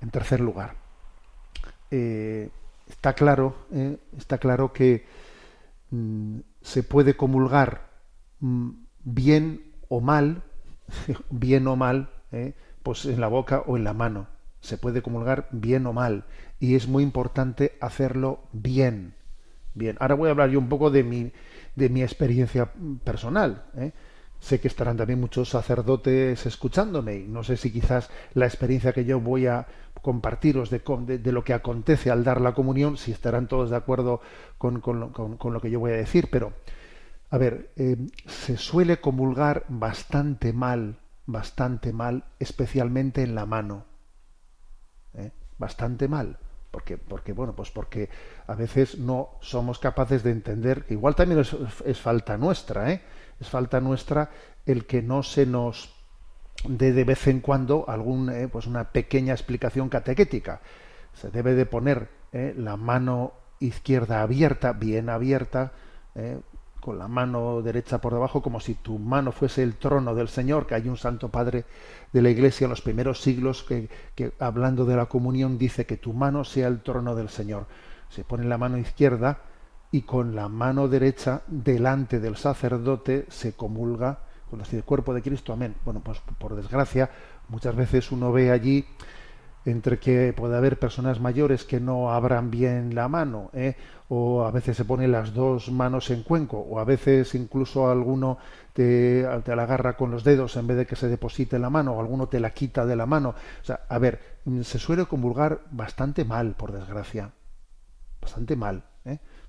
[0.01, 0.75] En tercer lugar,
[1.91, 2.49] eh,
[2.87, 5.05] está claro, eh, está claro que
[5.91, 7.89] mm, se puede comulgar
[8.39, 8.69] mm,
[9.03, 10.43] bien o mal,
[11.29, 14.27] bien o mal, eh, pues en la boca o en la mano.
[14.61, 16.25] Se puede comulgar bien o mal
[16.59, 19.13] y es muy importante hacerlo bien.
[19.73, 21.31] Bien, ahora voy a hablar yo un poco de mi,
[21.75, 22.71] de mi experiencia
[23.03, 23.65] personal.
[24.45, 29.03] Sé que estarán también muchos sacerdotes escuchándome y no sé si quizás la experiencia que
[29.03, 29.65] yo voy a
[30.03, 30.83] compartiros de,
[31.17, 34.21] de, lo que acontece al dar la comunión, si estarán todos de acuerdo
[34.59, 36.53] con, lo, que yo voy a decir, pero
[37.31, 43.85] a ver, eh, se suele comulgar bastante mal, bastante mal, especialmente en la mano.
[45.15, 45.31] ¿eh?
[45.57, 46.37] Bastante mal.
[46.69, 48.09] Porque, porque, bueno, pues porque
[48.45, 51.41] a veces no somos capaces de entender, igual también
[51.85, 53.01] es falta nuestra, ¿eh?
[53.39, 54.29] Es falta nuestra
[54.65, 55.93] el que no se nos
[56.67, 60.61] dé de vez en cuando algún, eh, pues una pequeña explicación catequética.
[61.13, 65.73] Se debe de poner eh, la mano izquierda abierta, bien abierta,
[66.15, 66.39] eh,
[66.81, 70.67] con la mano derecha por debajo, como si tu mano fuese el trono del Señor,
[70.67, 71.65] que hay un Santo Padre
[72.13, 75.97] de la Iglesia en los primeros siglos que, que hablando de la comunión dice que
[75.97, 77.65] tu mano sea el trono del Señor.
[78.09, 79.39] Se pone la mano izquierda,
[79.91, 84.19] y con la mano derecha delante del sacerdote se comulga
[84.49, 85.75] con el cuerpo de Cristo, amén.
[85.83, 87.09] Bueno, pues por desgracia,
[87.49, 88.85] muchas veces uno ve allí
[89.65, 93.75] entre que puede haber personas mayores que no abran bien la mano, ¿eh?
[94.09, 98.37] o a veces se ponen las dos manos en cuenco, o a veces incluso alguno
[98.73, 101.93] te, te la agarra con los dedos en vez de que se deposite la mano,
[101.93, 103.29] o alguno te la quita de la mano.
[103.29, 107.31] O sea, a ver, se suele comulgar bastante mal, por desgracia.
[108.21, 108.83] Bastante mal.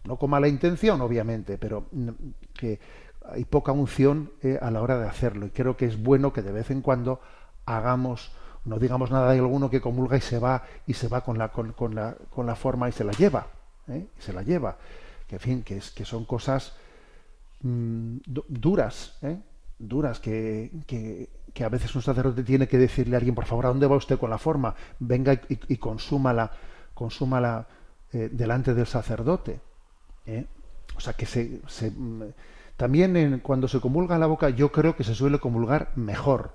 [0.07, 2.11] No con mala intención, obviamente, pero mm,
[2.55, 2.79] que
[3.29, 5.47] hay poca unción eh, a la hora de hacerlo.
[5.47, 7.21] Y creo que es bueno que de vez en cuando
[7.65, 8.33] hagamos
[8.67, 11.49] no digamos nada de alguno que comulga y se va y se va con la,
[11.51, 13.47] con, la, con la forma y se la lleva.
[13.89, 14.07] ¿eh?
[14.19, 14.77] Y se la lleva.
[15.27, 16.75] Que, en fin, que, es, que son cosas
[17.63, 19.39] mm, duras, ¿eh?
[19.79, 23.67] duras, que, que, que, a veces un sacerdote tiene que decirle a alguien, por favor,
[23.67, 24.75] ¿a dónde va usted con la forma?
[24.99, 26.51] Venga y, y consúmala,
[26.93, 27.69] consúmala
[28.13, 29.61] delante del sacerdote.
[30.27, 30.47] ¿Eh?
[30.97, 31.61] O sea, que se...
[31.67, 31.93] se
[32.77, 36.53] también en, cuando se comulga la boca, yo creo que se suele comulgar mejor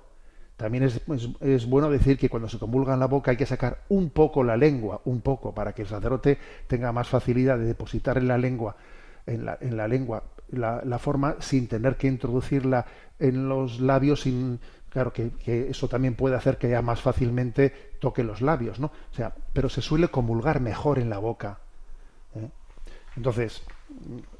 [0.62, 4.10] también es, bueno decir que cuando se convulga en la boca hay que sacar un
[4.10, 8.28] poco la lengua, un poco, para que el sacerdote tenga más facilidad de depositar en
[8.28, 8.76] la lengua,
[9.26, 12.86] en la, en la lengua, la, forma sin tener que introducirla
[13.18, 15.32] en los labios sin claro que,
[15.68, 18.92] eso también puede hacer que ya más fácilmente toque los labios, ¿no?
[19.10, 21.58] O sea, pero se suele comulgar mejor en la boca.
[23.16, 23.62] Entonces,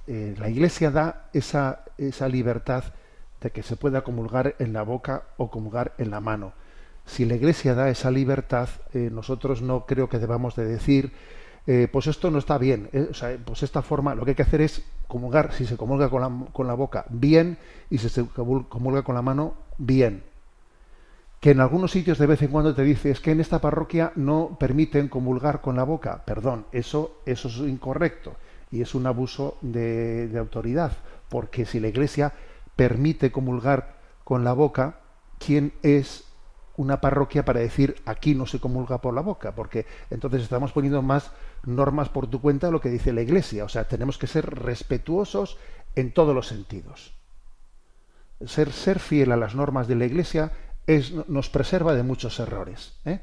[0.06, 2.84] eh, la Iglesia da esa, esa libertad
[3.40, 6.52] de que se pueda comulgar en la boca o comulgar en la mano.
[7.04, 11.12] Si la Iglesia da esa libertad, eh, nosotros no creo que debamos de decir,
[11.66, 12.88] eh, pues esto no está bien.
[13.10, 16.08] O sea, pues esta forma, lo que hay que hacer es comulgar, si se comulga
[16.08, 17.58] con la, con la boca, bien,
[17.90, 20.22] y si se comulga con la mano, bien.
[21.40, 24.12] Que en algunos sitios de vez en cuando te dice, es que en esta parroquia
[24.14, 26.22] no permiten comulgar con la boca.
[26.24, 28.36] Perdón, eso, eso es incorrecto
[28.72, 30.92] y es un abuso de, de autoridad,
[31.28, 32.32] porque si la Iglesia
[32.74, 35.00] permite comulgar con la boca,
[35.38, 36.24] ¿quién es
[36.76, 39.54] una parroquia para decir aquí no se comulga por la boca?
[39.54, 41.30] Porque entonces estamos poniendo más
[41.64, 43.64] normas por tu cuenta de lo que dice la Iglesia.
[43.64, 45.58] O sea, tenemos que ser respetuosos
[45.94, 47.14] en todos los sentidos.
[48.46, 50.50] Ser, ser fiel a las normas de la Iglesia
[50.86, 52.94] es, nos preserva de muchos errores.
[53.04, 53.20] ¿eh?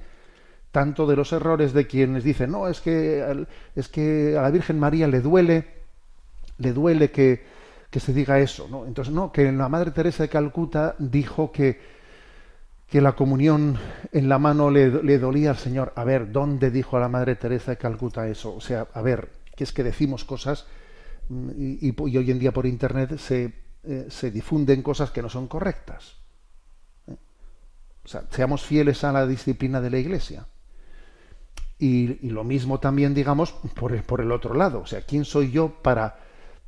[0.72, 3.46] Tanto de los errores de quienes dicen, no, es que,
[3.76, 5.66] es que a la Virgen María le duele,
[6.60, 7.44] le duele que,
[7.90, 8.86] que se diga eso, ¿no?
[8.86, 11.80] Entonces, no, que la Madre Teresa de Calcuta dijo que,
[12.90, 13.78] que la comunión
[14.12, 15.94] en la mano le, dolía al Señor.
[15.96, 18.56] A ver, ¿dónde dijo a la Madre Teresa de Calcuta eso?
[18.56, 20.66] O sea, a ver, que es que decimos cosas
[21.30, 23.54] mm, y, hoy en día por Internet se,
[23.84, 26.16] eh, se, difunden cosas que no son correctas.
[27.08, 27.16] ¿eh?
[28.06, 30.46] O sea, seamos fieles a la disciplina de la Iglesia.
[31.80, 34.82] Y, lo mismo también, digamos, por el, por el otro lado.
[34.82, 36.18] O sea, ¿quién soy yo para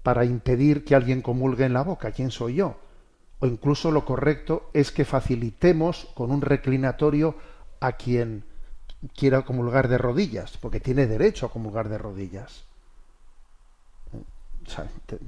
[0.04, 2.12] para impedir que alguien comulgue en la boca.
[2.12, 2.78] ¿Quién soy yo?
[3.40, 7.36] O incluso lo correcto es que facilitemos con un reclinatorio
[7.80, 8.46] a quien
[9.16, 12.66] quiera comulgar de rodillas, porque tiene derecho a comulgar de rodillas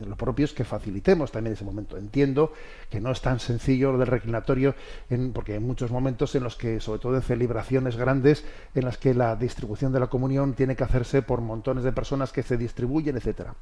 [0.05, 1.97] lo propio es que facilitemos también ese momento.
[1.97, 2.53] Entiendo
[2.89, 4.75] que no es tan sencillo lo del reclinatorio,
[5.09, 8.97] en, porque hay muchos momentos en los que, sobre todo en celebraciones grandes, en las
[8.97, 12.57] que la distribución de la comunión tiene que hacerse por montones de personas que se
[12.57, 13.55] distribuyen, etcétera.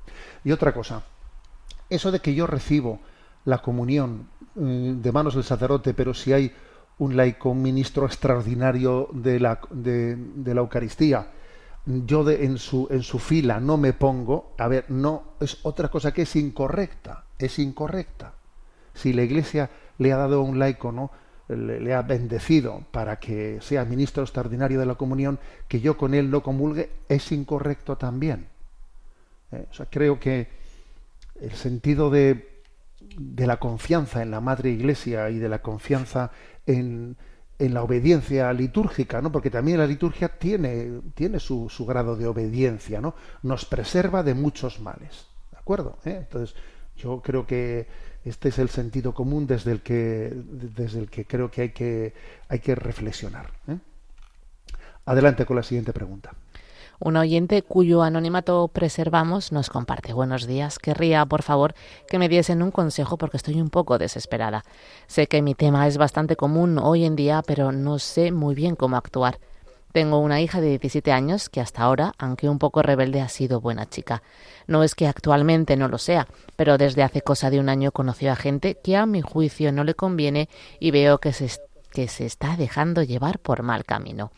[0.43, 1.03] Y otra cosa,
[1.89, 2.99] eso de que yo recibo
[3.45, 6.53] la comunión eh, de manos del sacerdote, pero si hay
[6.99, 11.28] un laico, un ministro extraordinario de la, de la Eucaristía,
[11.86, 15.89] yo de, en, su, en su fila no me pongo, a ver, no, es otra
[15.89, 18.34] cosa que es incorrecta, es incorrecta.
[18.93, 21.11] Si la Iglesia le ha dado a un laico, ¿no?
[21.47, 26.29] Le, ha bendecido para que sea ministro extraordinario de la comunión, que yo con él
[26.29, 28.47] no comulgue, es incorrecto también.
[29.51, 30.47] Eh, o sea, creo que
[31.41, 32.61] el sentido de,
[33.17, 36.32] de la confianza en la Madre Iglesia y de la confianza
[36.65, 37.17] en,
[37.62, 39.32] en la obediencia litúrgica, ¿no?
[39.32, 43.14] Porque también la liturgia tiene, tiene su, su, grado de obediencia, ¿no?
[43.43, 45.99] Nos preserva de muchos males, ¿de acuerdo?
[46.03, 46.18] ¿Eh?
[46.22, 46.55] Entonces,
[46.97, 47.88] yo creo que
[48.26, 52.14] este es el sentido común desde el que, desde el que creo que hay que,
[52.49, 53.51] hay que reflexionar.
[53.68, 53.78] ¿eh?
[55.05, 56.34] Adelante con la siguiente pregunta.
[57.04, 60.14] Un oyente cuyo anonimato preservamos nos comparte.
[60.14, 60.78] Buenos días.
[60.78, 61.74] Querría, por favor,
[62.08, 64.64] que me diesen un consejo porque estoy un poco desesperada.
[65.08, 68.76] Sé que mi tema es bastante común hoy en día, pero no sé muy bien
[68.76, 69.39] cómo actuar.
[69.93, 73.62] Tengo una hija de 17 años que hasta ahora, aunque un poco rebelde, ha sido
[73.62, 74.22] buena chica.
[74.68, 78.32] No es que actualmente no lo sea, pero desde hace cosa de un año conoció
[78.32, 80.49] a gente que a mi juicio no le conviene
[80.80, 81.49] y veo que se,
[81.91, 84.31] que se está dejando llevar por mal camino.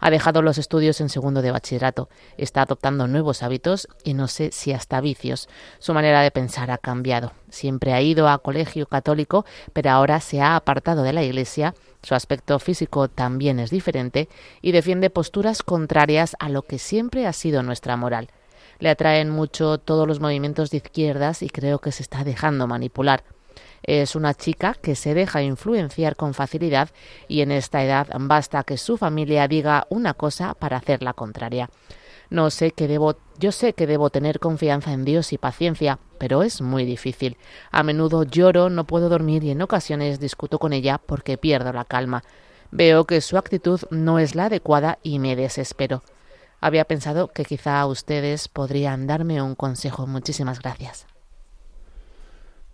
[0.00, 4.50] Ha dejado los estudios en segundo de bachillerato, está adoptando nuevos hábitos y no sé
[4.52, 5.48] si hasta vicios.
[5.78, 7.32] Su manera de pensar ha cambiado.
[7.48, 12.14] Siempre ha ido a colegio católico, pero ahora se ha apartado de la iglesia Su
[12.14, 14.28] aspecto físico también es diferente
[14.60, 18.28] y defiende posturas contrarias a lo que siempre ha sido nuestra moral.
[18.78, 23.24] Le atraen mucho todos los movimientos de izquierdas y creo que se está dejando manipular.
[23.86, 26.88] Es una chica que se deja influenciar con facilidad
[27.28, 31.68] y en esta edad basta que su familia diga una cosa para hacer la contraria.
[32.30, 36.42] No sé que debo, yo sé que debo tener confianza en Dios y paciencia, pero
[36.42, 37.36] es muy difícil.
[37.70, 41.84] A menudo lloro, no puedo dormir y en ocasiones discuto con ella porque pierdo la
[41.84, 42.24] calma.
[42.70, 46.02] Veo que su actitud no es la adecuada y me desespero.
[46.60, 50.06] Había pensado que quizá ustedes podrían darme un consejo.
[50.06, 51.06] Muchísimas gracias.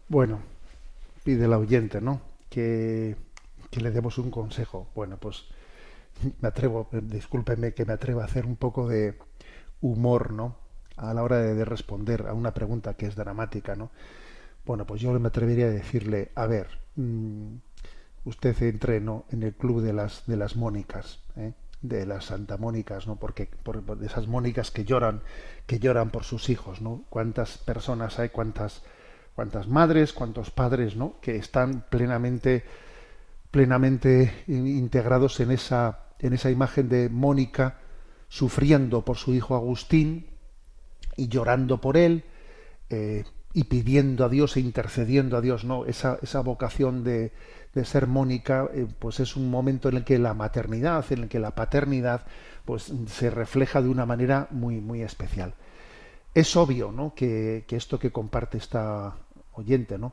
[0.08, 0.40] Bueno,
[1.24, 2.20] pide la oyente, ¿no?
[2.48, 3.16] Que,
[3.70, 4.88] que le demos un consejo.
[4.94, 5.44] Bueno, pues
[6.40, 9.16] me atrevo, discúlpeme que me atrevo a hacer un poco de,
[9.80, 10.56] humor, ¿no?
[10.96, 13.90] A la hora de, responder a una pregunta que es dramática, ¿no?
[14.66, 17.56] Bueno, pues yo me atrevería a decirle, a ver, mm,
[18.24, 21.54] usted entrenó en el club de las de las Mónicas, ¿eh?
[21.82, 23.16] de las Santa Mónicas, ¿no?
[23.16, 25.22] Porque por, de esas Mónicas que lloran,
[25.66, 27.04] que lloran por sus hijos, ¿no?
[27.08, 28.82] Cuántas personas hay, cuántas
[29.40, 31.14] cuántas madres, cuántos padres, ¿no?
[31.22, 32.62] Que están plenamente
[33.50, 37.78] plenamente integrados en esa en esa imagen de Mónica
[38.28, 40.26] sufriendo por su hijo Agustín
[41.16, 42.24] y llorando por él
[42.90, 43.24] eh,
[43.54, 47.32] y pidiendo a Dios e intercediendo a Dios, no, esa, esa vocación de,
[47.72, 51.28] de ser Mónica, eh, pues es un momento en el que la maternidad, en el
[51.30, 52.26] que la paternidad,
[52.66, 55.54] pues se refleja de una manera muy, muy especial.
[56.32, 57.12] Es obvio, ¿no?
[57.14, 59.16] Que, que esto que comparte esta
[59.52, 60.12] oyente, ¿no?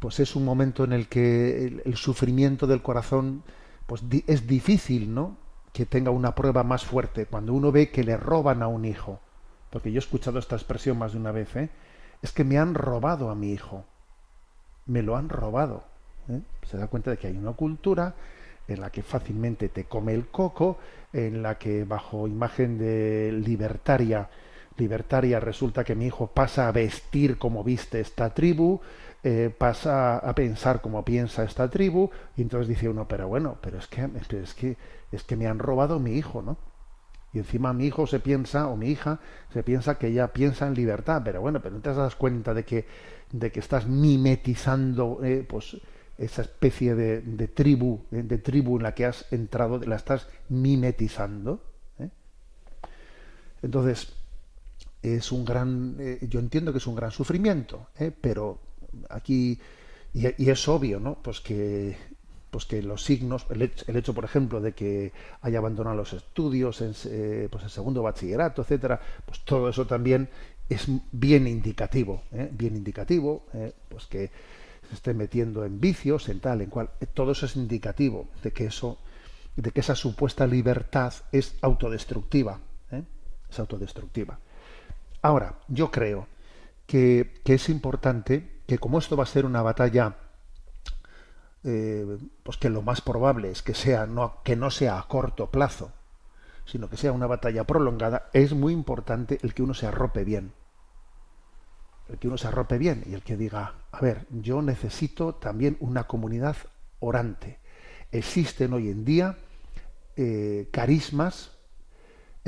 [0.00, 3.42] Pues es un momento en el que el, sufrimiento del corazón,
[3.86, 5.36] pues es difícil, ¿no?
[5.72, 9.20] que tenga una prueba más fuerte cuando uno ve que le roban a un hijo.
[9.70, 11.68] Porque yo he escuchado esta expresión más de una vez, ¿eh?
[12.22, 13.84] es que me han robado a mi hijo.
[14.86, 15.84] Me lo han robado.
[16.28, 16.40] ¿eh?
[16.66, 18.14] Se da cuenta de que hay una cultura
[18.66, 20.78] en la que fácilmente te come el coco,
[21.12, 24.28] en la que bajo imagen de libertaria,
[24.78, 28.80] libertaria resulta que mi hijo pasa a vestir como viste esta tribu,
[29.22, 33.78] eh, pasa a pensar como piensa esta tribu, y entonces dice uno, pero bueno, pero
[33.78, 34.08] es que,
[34.40, 34.76] es que,
[35.12, 36.56] es que me han robado mi hijo, ¿no?
[37.32, 39.20] Y encima mi hijo se piensa, o mi hija,
[39.52, 42.64] se piensa que ella piensa en libertad, pero bueno, pero no te das cuenta de
[42.64, 42.86] que,
[43.32, 45.76] de que estás mimetizando, eh, pues,
[46.16, 50.28] esa especie de, de tribu, eh, de tribu en la que has entrado, la estás
[50.48, 51.64] mimetizando.
[53.62, 54.14] Entonces,
[55.02, 55.96] es un gran,
[56.28, 57.88] yo entiendo que es un gran sufrimiento,
[58.20, 58.58] pero
[59.10, 59.58] aquí,
[60.12, 61.14] y, es obvio, ¿no?
[61.22, 61.96] Pues que,
[62.50, 66.94] pues que los signos, el hecho, por ejemplo, de que haya abandonado los estudios en,
[67.06, 70.28] eh, pues el segundo bachillerato, etcétera, pues todo eso también
[70.68, 72.48] es bien indicativo, ¿eh?
[72.52, 73.72] bien indicativo, ¿eh?
[73.88, 74.30] pues que
[74.88, 78.66] se esté metiendo en vicios, en tal, en cual, todo eso es indicativo de que
[78.66, 78.98] eso,
[79.56, 82.58] de que esa supuesta libertad es autodestructiva,
[83.50, 84.38] es autodestructiva.
[85.22, 86.26] Ahora, yo creo
[86.86, 90.16] que, es importante que como esto va a ser una batalla,
[91.64, 95.50] eh, pues que lo más probable es que sea no, que no sea a corto
[95.50, 95.92] plazo,
[96.64, 100.52] sino que sea una batalla prolongada, es muy importante el que uno se arrope bien.
[102.08, 105.76] El que uno se arrope bien y el que diga, a ver, yo necesito también
[105.80, 106.56] una comunidad
[107.00, 107.58] orante.
[108.12, 109.36] Existen hoy en día
[110.16, 111.57] eh, carismas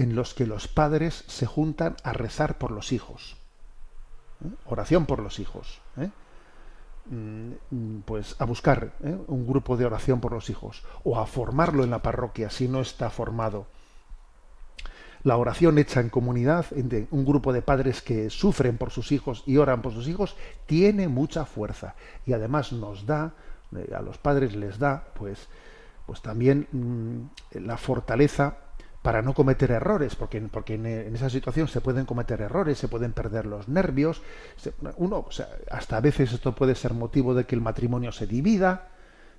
[0.01, 3.36] en los que los padres se juntan a rezar por los hijos.
[4.42, 4.48] ¿eh?
[4.64, 5.82] oración por los hijos.
[5.98, 6.09] ¿eh?
[7.05, 9.18] Mm, pues a buscar ¿eh?
[9.26, 12.80] un grupo de oración por los hijos o a formarlo en la parroquia si no
[12.80, 13.66] está formado.
[15.22, 19.42] La oración hecha en comunidad, entre un grupo de padres que sufren por sus hijos
[19.44, 20.34] y oran por sus hijos,
[20.64, 21.94] tiene mucha fuerza
[22.24, 23.34] y además nos da,
[23.94, 25.46] a los padres les da, pues,
[26.07, 28.57] pues también mm, la fortaleza
[29.03, 33.12] para no cometer errores, porque, porque en, esa situación se pueden cometer errores, se pueden
[33.12, 34.22] perder los nervios,
[34.96, 35.26] uno,
[35.70, 38.88] hasta a veces esto puede ser motivo de que el matrimonio se divida,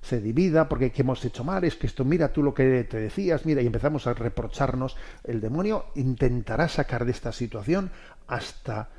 [0.02, 2.98] se divida, porque que hemos hecho mal, es que esto, mira tú lo que te
[2.98, 7.92] decías, mira, y empezamos a reprocharnos, el demonio intentará sacar de esta situación
[8.28, 8.90] hasta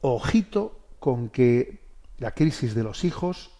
[0.00, 1.80] ojito con que
[2.18, 3.50] la crisis de los hijos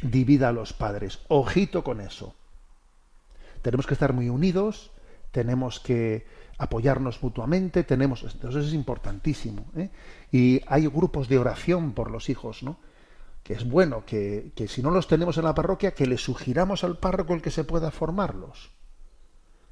[0.00, 2.36] divida a los padres, ojito con eso.
[3.62, 4.89] Tenemos que estar muy unidos,
[5.30, 6.26] tenemos que
[6.58, 9.64] apoyarnos mutuamente, tenemos, entonces es importantísimo.
[9.76, 9.90] ¿eh?
[10.30, 12.78] Y hay grupos de oración por los hijos, ¿no?
[13.42, 16.84] Que es bueno que, que, si no los tenemos en la parroquia, que le sugiramos
[16.84, 18.70] al párroco el que se pueda formarlos.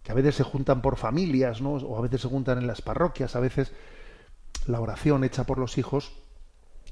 [0.02, 1.74] Que a veces se juntan por familias, ¿no?
[1.74, 3.72] O a veces se juntan en las parroquias, a veces
[4.66, 6.12] la oración hecha por los hijos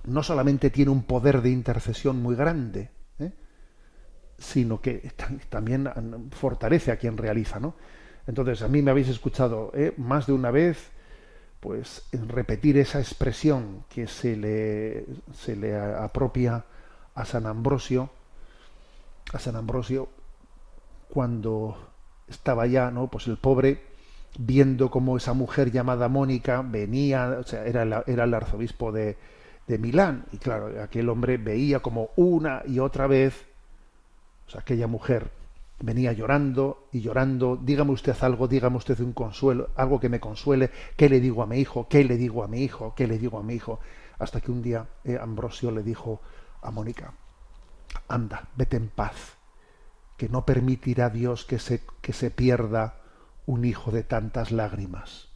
[0.07, 3.33] no solamente tiene un poder de intercesión muy grande, ¿eh?
[4.39, 5.13] sino que
[5.49, 5.89] también
[6.31, 7.75] fortalece a quien realiza, ¿no?
[8.27, 9.95] Entonces, a mí me habéis escuchado ¿eh?
[9.97, 10.91] más de una vez,
[11.61, 16.65] pues, repetir esa expresión que se le, se le apropia
[17.15, 18.11] a San Ambrosio,
[19.33, 20.09] a San Ambrosio,
[21.09, 21.93] cuando
[22.29, 23.09] estaba ya, ¿no?
[23.09, 23.81] Pues el pobre
[24.39, 29.17] viendo cómo esa mujer llamada Mónica venía, o sea, era, era el arzobispo de,
[29.67, 33.47] de Milán, y claro, aquel hombre veía como una y otra vez,
[34.47, 35.31] o sea, aquella mujer
[35.79, 40.71] venía llorando y llorando, dígame usted algo, dígame usted un consuelo, algo que me consuele,
[40.97, 41.89] ¿qué le digo a mi hijo?
[41.89, 42.95] ¿Qué le digo a mi hijo?
[42.95, 43.81] ¿Qué le digo a mi hijo?
[44.19, 46.23] Hasta que un día eh, Ambrosio le dijo
[46.63, 47.15] a Mónica,
[48.09, 49.37] anda, vete en paz,
[50.17, 53.01] que no permitirá Dios que se, que se pierda
[53.45, 55.29] un hijo de tantas lágrimas.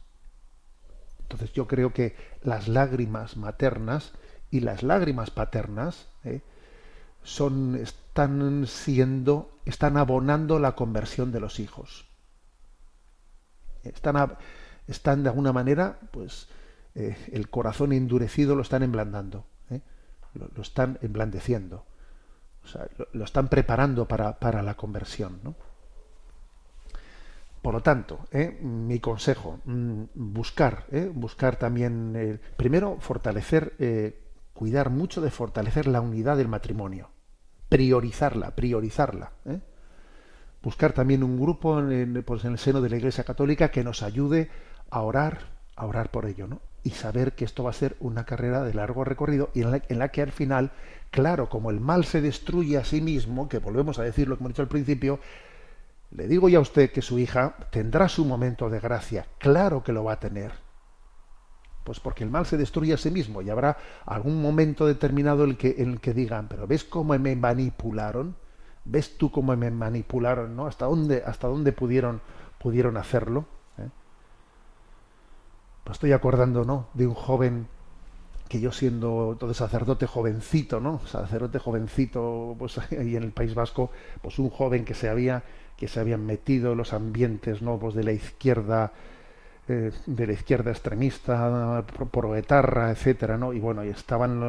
[1.19, 4.13] Entonces yo creo que las lágrimas maternas
[4.49, 6.41] y las lágrimas paternas eh,
[7.23, 7.79] son,
[8.11, 12.09] están siendo, están abonando la conversión de los hijos.
[13.83, 14.37] Están,
[14.85, 16.49] están de alguna manera, pues,
[16.93, 19.79] eh, el corazón endurecido lo están emblandando, eh,
[20.33, 21.85] lo, están emblandeciendo,
[22.65, 25.55] o sea, lo, están preparando para, para la conversión, ¿no?
[27.61, 34.17] Por lo tanto, eh, mi consejo, mm, buscar, buscar también, primero, fortalecer,
[34.53, 37.09] cuidar mucho de fortalecer la unidad del matrimonio,
[37.71, 39.31] priorizarla, priorizarla.
[40.61, 44.03] Buscar también un grupo en, pues, en, el seno de la Iglesia Católica que nos
[44.03, 44.49] ayude
[44.89, 45.39] a orar,
[45.77, 46.59] a orar por ello, ¿no?
[46.83, 49.81] Y saber que esto va a ser una carrera de largo recorrido y en la,
[49.87, 50.71] en la que al final,
[51.11, 54.41] claro, como el mal se destruye a sí mismo, que volvemos a decir lo que
[54.41, 55.21] hemos dicho al principio,
[56.11, 59.27] le digo ya a usted que su hija tendrá su momento de gracia.
[59.37, 60.51] Claro que lo va a tener.
[61.83, 65.51] Pues porque el mal se destruye a sí mismo y habrá algún momento determinado en
[65.51, 68.35] el que, en el que digan, pero ¿ves cómo me manipularon?
[68.85, 70.55] ¿Ves tú cómo me manipularon?
[70.55, 70.67] ¿no?
[70.67, 72.21] ¿Hasta dónde, hasta dónde pudieron,
[72.59, 73.45] pudieron hacerlo?
[73.77, 73.89] ¿Eh?
[75.83, 76.87] Pues estoy acordando, ¿no?
[76.93, 77.67] De un joven
[78.47, 80.99] que yo siendo todo sacerdote jovencito, ¿no?
[81.07, 85.43] Sacerdote jovencito, pues ahí en el País Vasco, pues un joven que se había
[85.77, 88.91] que se habían metido en los ambientes nuevos de la izquierda
[89.67, 94.39] eh, de la izquierda extremista por etarra etcétera no y bueno y estaban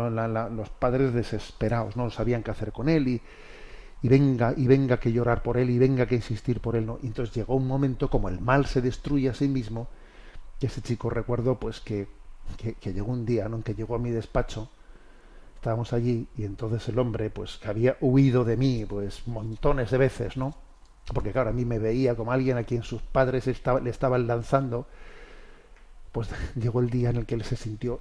[0.57, 3.23] los padres desesperados no sabían qué hacer con él y,
[4.01, 6.99] y venga y venga que llorar por él y venga que insistir por él no
[7.03, 9.89] y entonces llegó un momento como el mal se destruye a sí mismo
[10.59, 12.09] que ese chico recuerdo pues que,
[12.57, 14.71] que, llegó un día no que llegó a mi despacho
[15.57, 19.99] estábamos allí y entonces el hombre pues que había huido de mí pues montones de
[19.99, 20.57] veces no
[21.13, 24.87] porque claro, a mí me veía como alguien a quien sus padres le estaban lanzando,
[26.13, 28.01] pues llegó el día en el que él se sintió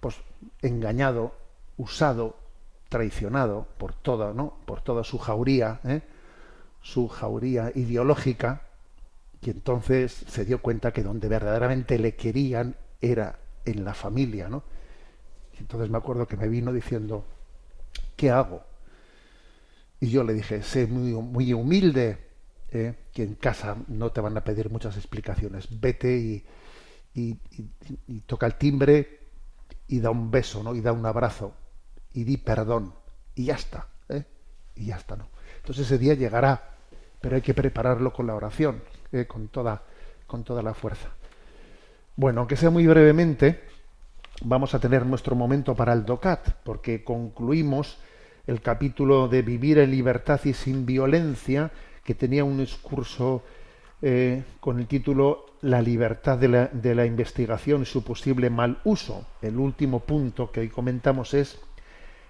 [0.00, 0.16] pues
[0.62, 1.34] engañado,
[1.76, 2.36] usado,
[2.88, 4.54] traicionado por toda, ¿no?
[4.64, 6.02] Por toda su jauría, ¿eh?
[6.80, 8.62] su jauría ideológica,
[9.42, 14.62] y entonces se dio cuenta que donde verdaderamente le querían era en la familia, ¿no?
[15.54, 17.24] Y entonces me acuerdo que me vino diciendo,
[18.16, 18.62] ¿qué hago?
[20.00, 22.18] Y yo le dije, sé muy, muy humilde,
[22.70, 22.94] ¿eh?
[23.12, 25.68] que en casa no te van a pedir muchas explicaciones.
[25.80, 26.44] Vete y,
[27.18, 29.20] y, toca el timbre
[29.86, 30.74] y da un beso, ¿no?
[30.74, 31.54] Y da un abrazo
[32.12, 32.94] y di perdón
[33.34, 34.24] y ya está, ¿eh?
[34.76, 35.28] y ya está, ¿no?
[35.56, 36.76] Entonces ese día llegará,
[37.20, 39.26] pero hay que prepararlo con la oración, ¿eh?
[39.26, 39.82] con toda
[40.26, 41.08] con toda la fuerza.
[42.14, 43.64] Bueno, aunque sea muy brevemente,
[44.42, 47.98] vamos a tener nuestro momento para el DOCAT, porque concluimos
[48.46, 51.70] el capítulo de vivir en libertad y sin violencia
[52.04, 53.42] que tenía un discurso
[54.02, 58.78] eh, con el título La libertad de la, de la investigación y su posible mal
[58.84, 59.26] uso.
[59.42, 61.58] El último punto que hoy comentamos es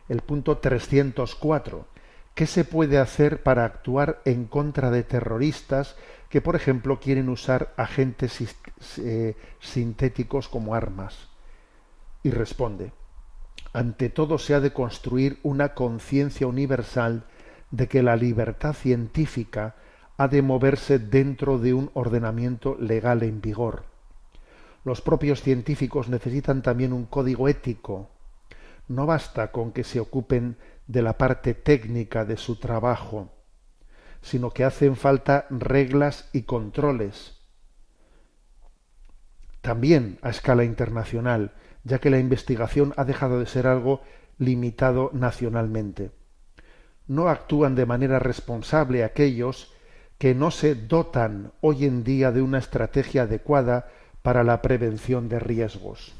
[0.08, 1.86] el punto 304.
[2.34, 5.96] ¿Qué se puede hacer para actuar en contra de terroristas
[6.28, 8.38] que, por ejemplo, quieren usar agentes
[8.98, 11.28] eh, sintéticos como armas?
[12.22, 12.92] Y responde,
[13.72, 17.24] ante todo se ha de construir una conciencia universal
[17.70, 19.74] de que la libertad científica
[20.18, 23.84] ha de moverse dentro de un ordenamiento legal en vigor.
[24.84, 28.10] Los propios científicos necesitan también un código ético.
[28.88, 30.56] No basta con que se ocupen
[30.86, 33.30] de la parte técnica de su trabajo,
[34.20, 37.38] sino que hacen falta reglas y controles.
[39.60, 41.52] También a escala internacional,
[41.84, 44.02] ya que la investigación ha dejado de ser algo
[44.36, 46.10] limitado nacionalmente
[47.08, 49.72] no actúan de manera responsable aquellos
[50.18, 53.88] que no se dotan hoy en día de una estrategia adecuada
[54.22, 56.12] para la prevención de riesgos.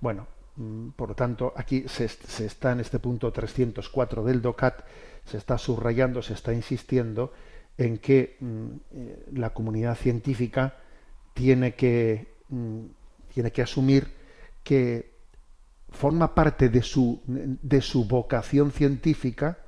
[0.00, 2.06] Bueno, Mm, por lo tanto, aquí se,
[2.44, 4.84] está en este punto 304 del DOCAT,
[5.24, 7.32] se está subrayando, se está insistiendo
[7.76, 10.76] en que mm, eh, la comunidad científica
[11.34, 12.84] tiene que, mm,
[13.34, 14.08] tiene que asumir
[14.64, 15.14] que
[15.90, 19.58] forma parte de su, de su vocación científica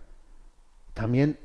[0.95, 1.39] también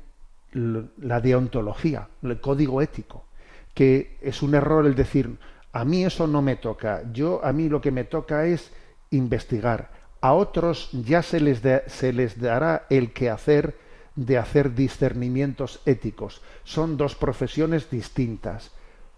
[0.54, 3.26] la deontología, el código ético,
[3.74, 5.38] que es un error el decir,
[5.72, 8.72] a mí eso no me toca, yo a mí lo que me toca es
[9.10, 9.90] investigar,
[10.20, 13.76] a otros ya se les, se les dará el quehacer
[14.16, 16.40] de hacer discernimientos éticos.
[16.62, 18.72] Son dos profesiones distintas.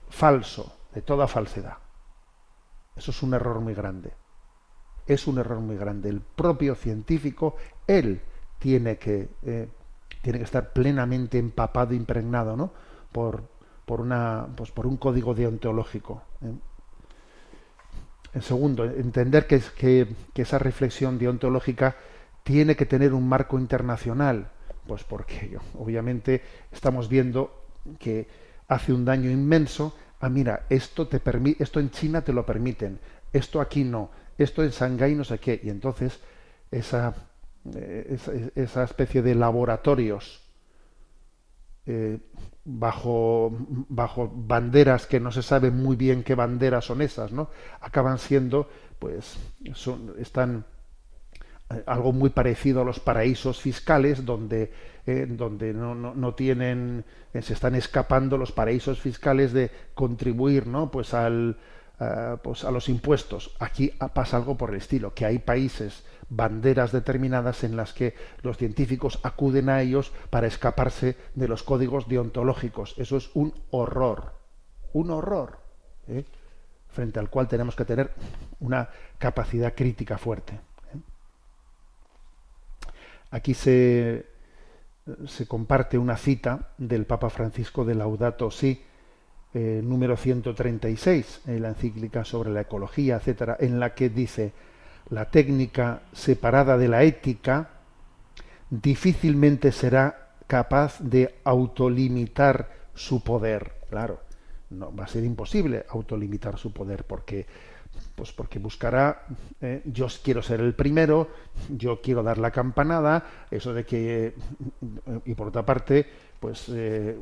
[0.09, 1.78] Falso, de toda falsedad.
[2.97, 4.14] Eso es un error muy grande.
[5.07, 6.09] Es un error muy grande.
[6.09, 7.57] El propio científico,
[7.87, 8.22] él
[8.59, 9.68] tiene que, eh,
[10.27, 12.72] tiene que estar plenamente empapado, impregnado, ¿no?
[13.12, 13.45] Por,
[13.85, 16.20] por, una, pues por un código deontológico.
[16.43, 16.53] ¿eh?
[18.35, 21.95] En segundo, entender que, que, que esa reflexión deontológica
[22.43, 24.51] tiene que tener un marco internacional
[24.89, 27.62] pues porque obviamente estamos viendo
[28.01, 28.27] que
[28.66, 29.97] hace un daño inmenso.
[30.18, 31.22] Ah, mira, esto te
[31.61, 32.99] esto en China te lo permiten,
[33.33, 35.61] esto aquí no, esto en Shanghái no sé qué.
[35.62, 36.18] Y entonces
[36.72, 37.14] esa,
[38.55, 40.43] esa, especie de laboratorios
[41.87, 42.19] eh,
[42.64, 43.57] bajo,
[43.89, 47.51] bajo banderas que no se sabe muy bien qué banderas son esas, ¿no?
[47.81, 49.37] Acaban siendo, pues,
[49.75, 50.64] son, están
[51.71, 54.73] eh, algo muy parecido a los paraísos fiscales donde,
[55.05, 57.05] eh, donde no, no, tienen
[57.35, 61.57] eh, se están escapando los paraísos fiscales de contribuir no pues al
[62.43, 67.64] pues a los impuestos aquí pasa algo por el estilo que hay países banderas determinadas
[67.64, 72.95] en las que los científicos acuden a ellos para escaparse de los códigos deontológicos.
[72.99, 74.37] Eso es un horror
[74.97, 75.59] un horror
[76.89, 78.12] frente al cual tenemos que tener
[78.61, 80.59] una capacidad crítica fuerte
[83.31, 84.24] Aquí se,
[85.27, 88.81] se comparte una cita del Papa Francisco de Laudato Si,
[89.53, 94.53] eh, número 136, en la encíclica sobre la ecología, etcétera, en la que dice
[95.11, 97.70] la técnica separada de la ética
[98.70, 103.72] difícilmente será capaz de autolimitar su poder.
[103.88, 104.20] Claro,
[104.70, 107.46] no va a ser imposible autolimitar su poder porque
[108.14, 109.24] pues porque buscará,
[109.61, 111.28] eh, yo quiero ser el primero,
[111.68, 114.34] yo quiero dar la campanada, eso de que,
[115.24, 116.07] y por otra parte,
[116.40, 117.18] pues eh,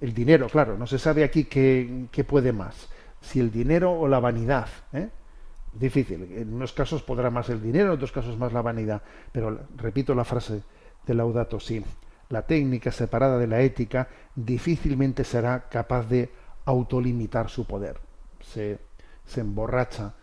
[0.00, 2.88] el dinero, claro, no se sabe aquí qué, puede más,
[3.20, 4.68] si el dinero o la vanidad.
[5.72, 9.66] Difícil, en unos casos podrá más el dinero, en otros casos más la vanidad, pero
[9.76, 10.62] repito la frase
[11.06, 11.84] de Laudato Si,
[12.30, 16.30] la técnica separada de la ética difícilmente será capaz de
[16.64, 17.98] autolimitar su poder.
[18.40, 18.78] Se,
[19.24, 20.14] se emborracha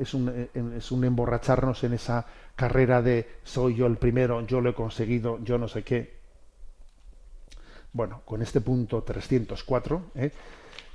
[0.00, 4.60] es un, eh, es un emborracharnos en esa carrera de soy yo el primero, yo
[4.60, 6.18] lo he conseguido, yo no sé qué.
[7.92, 10.32] Bueno, con este punto 304 ¿eh?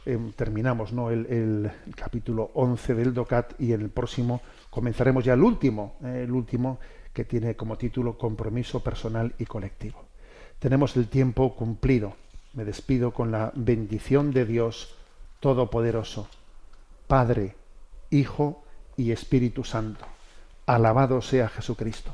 [0.05, 1.09] Em, terminamos ¿no?
[1.11, 6.23] el, capítulo 11 del DOCAT y en el próximo comenzaremos ya el último, ¿eh?
[6.23, 6.79] el último
[7.13, 10.03] que tiene como título Compromiso personal y colectivo.
[10.59, 12.15] Tenemos el tiempo cumplido.
[12.53, 14.95] Me despido con la bendición de Dios
[15.39, 16.27] Todopoderoso,
[17.07, 17.55] Padre,
[18.09, 18.63] Hijo
[18.97, 20.05] y Espíritu Santo.
[20.65, 22.13] Alabado sea Jesucristo.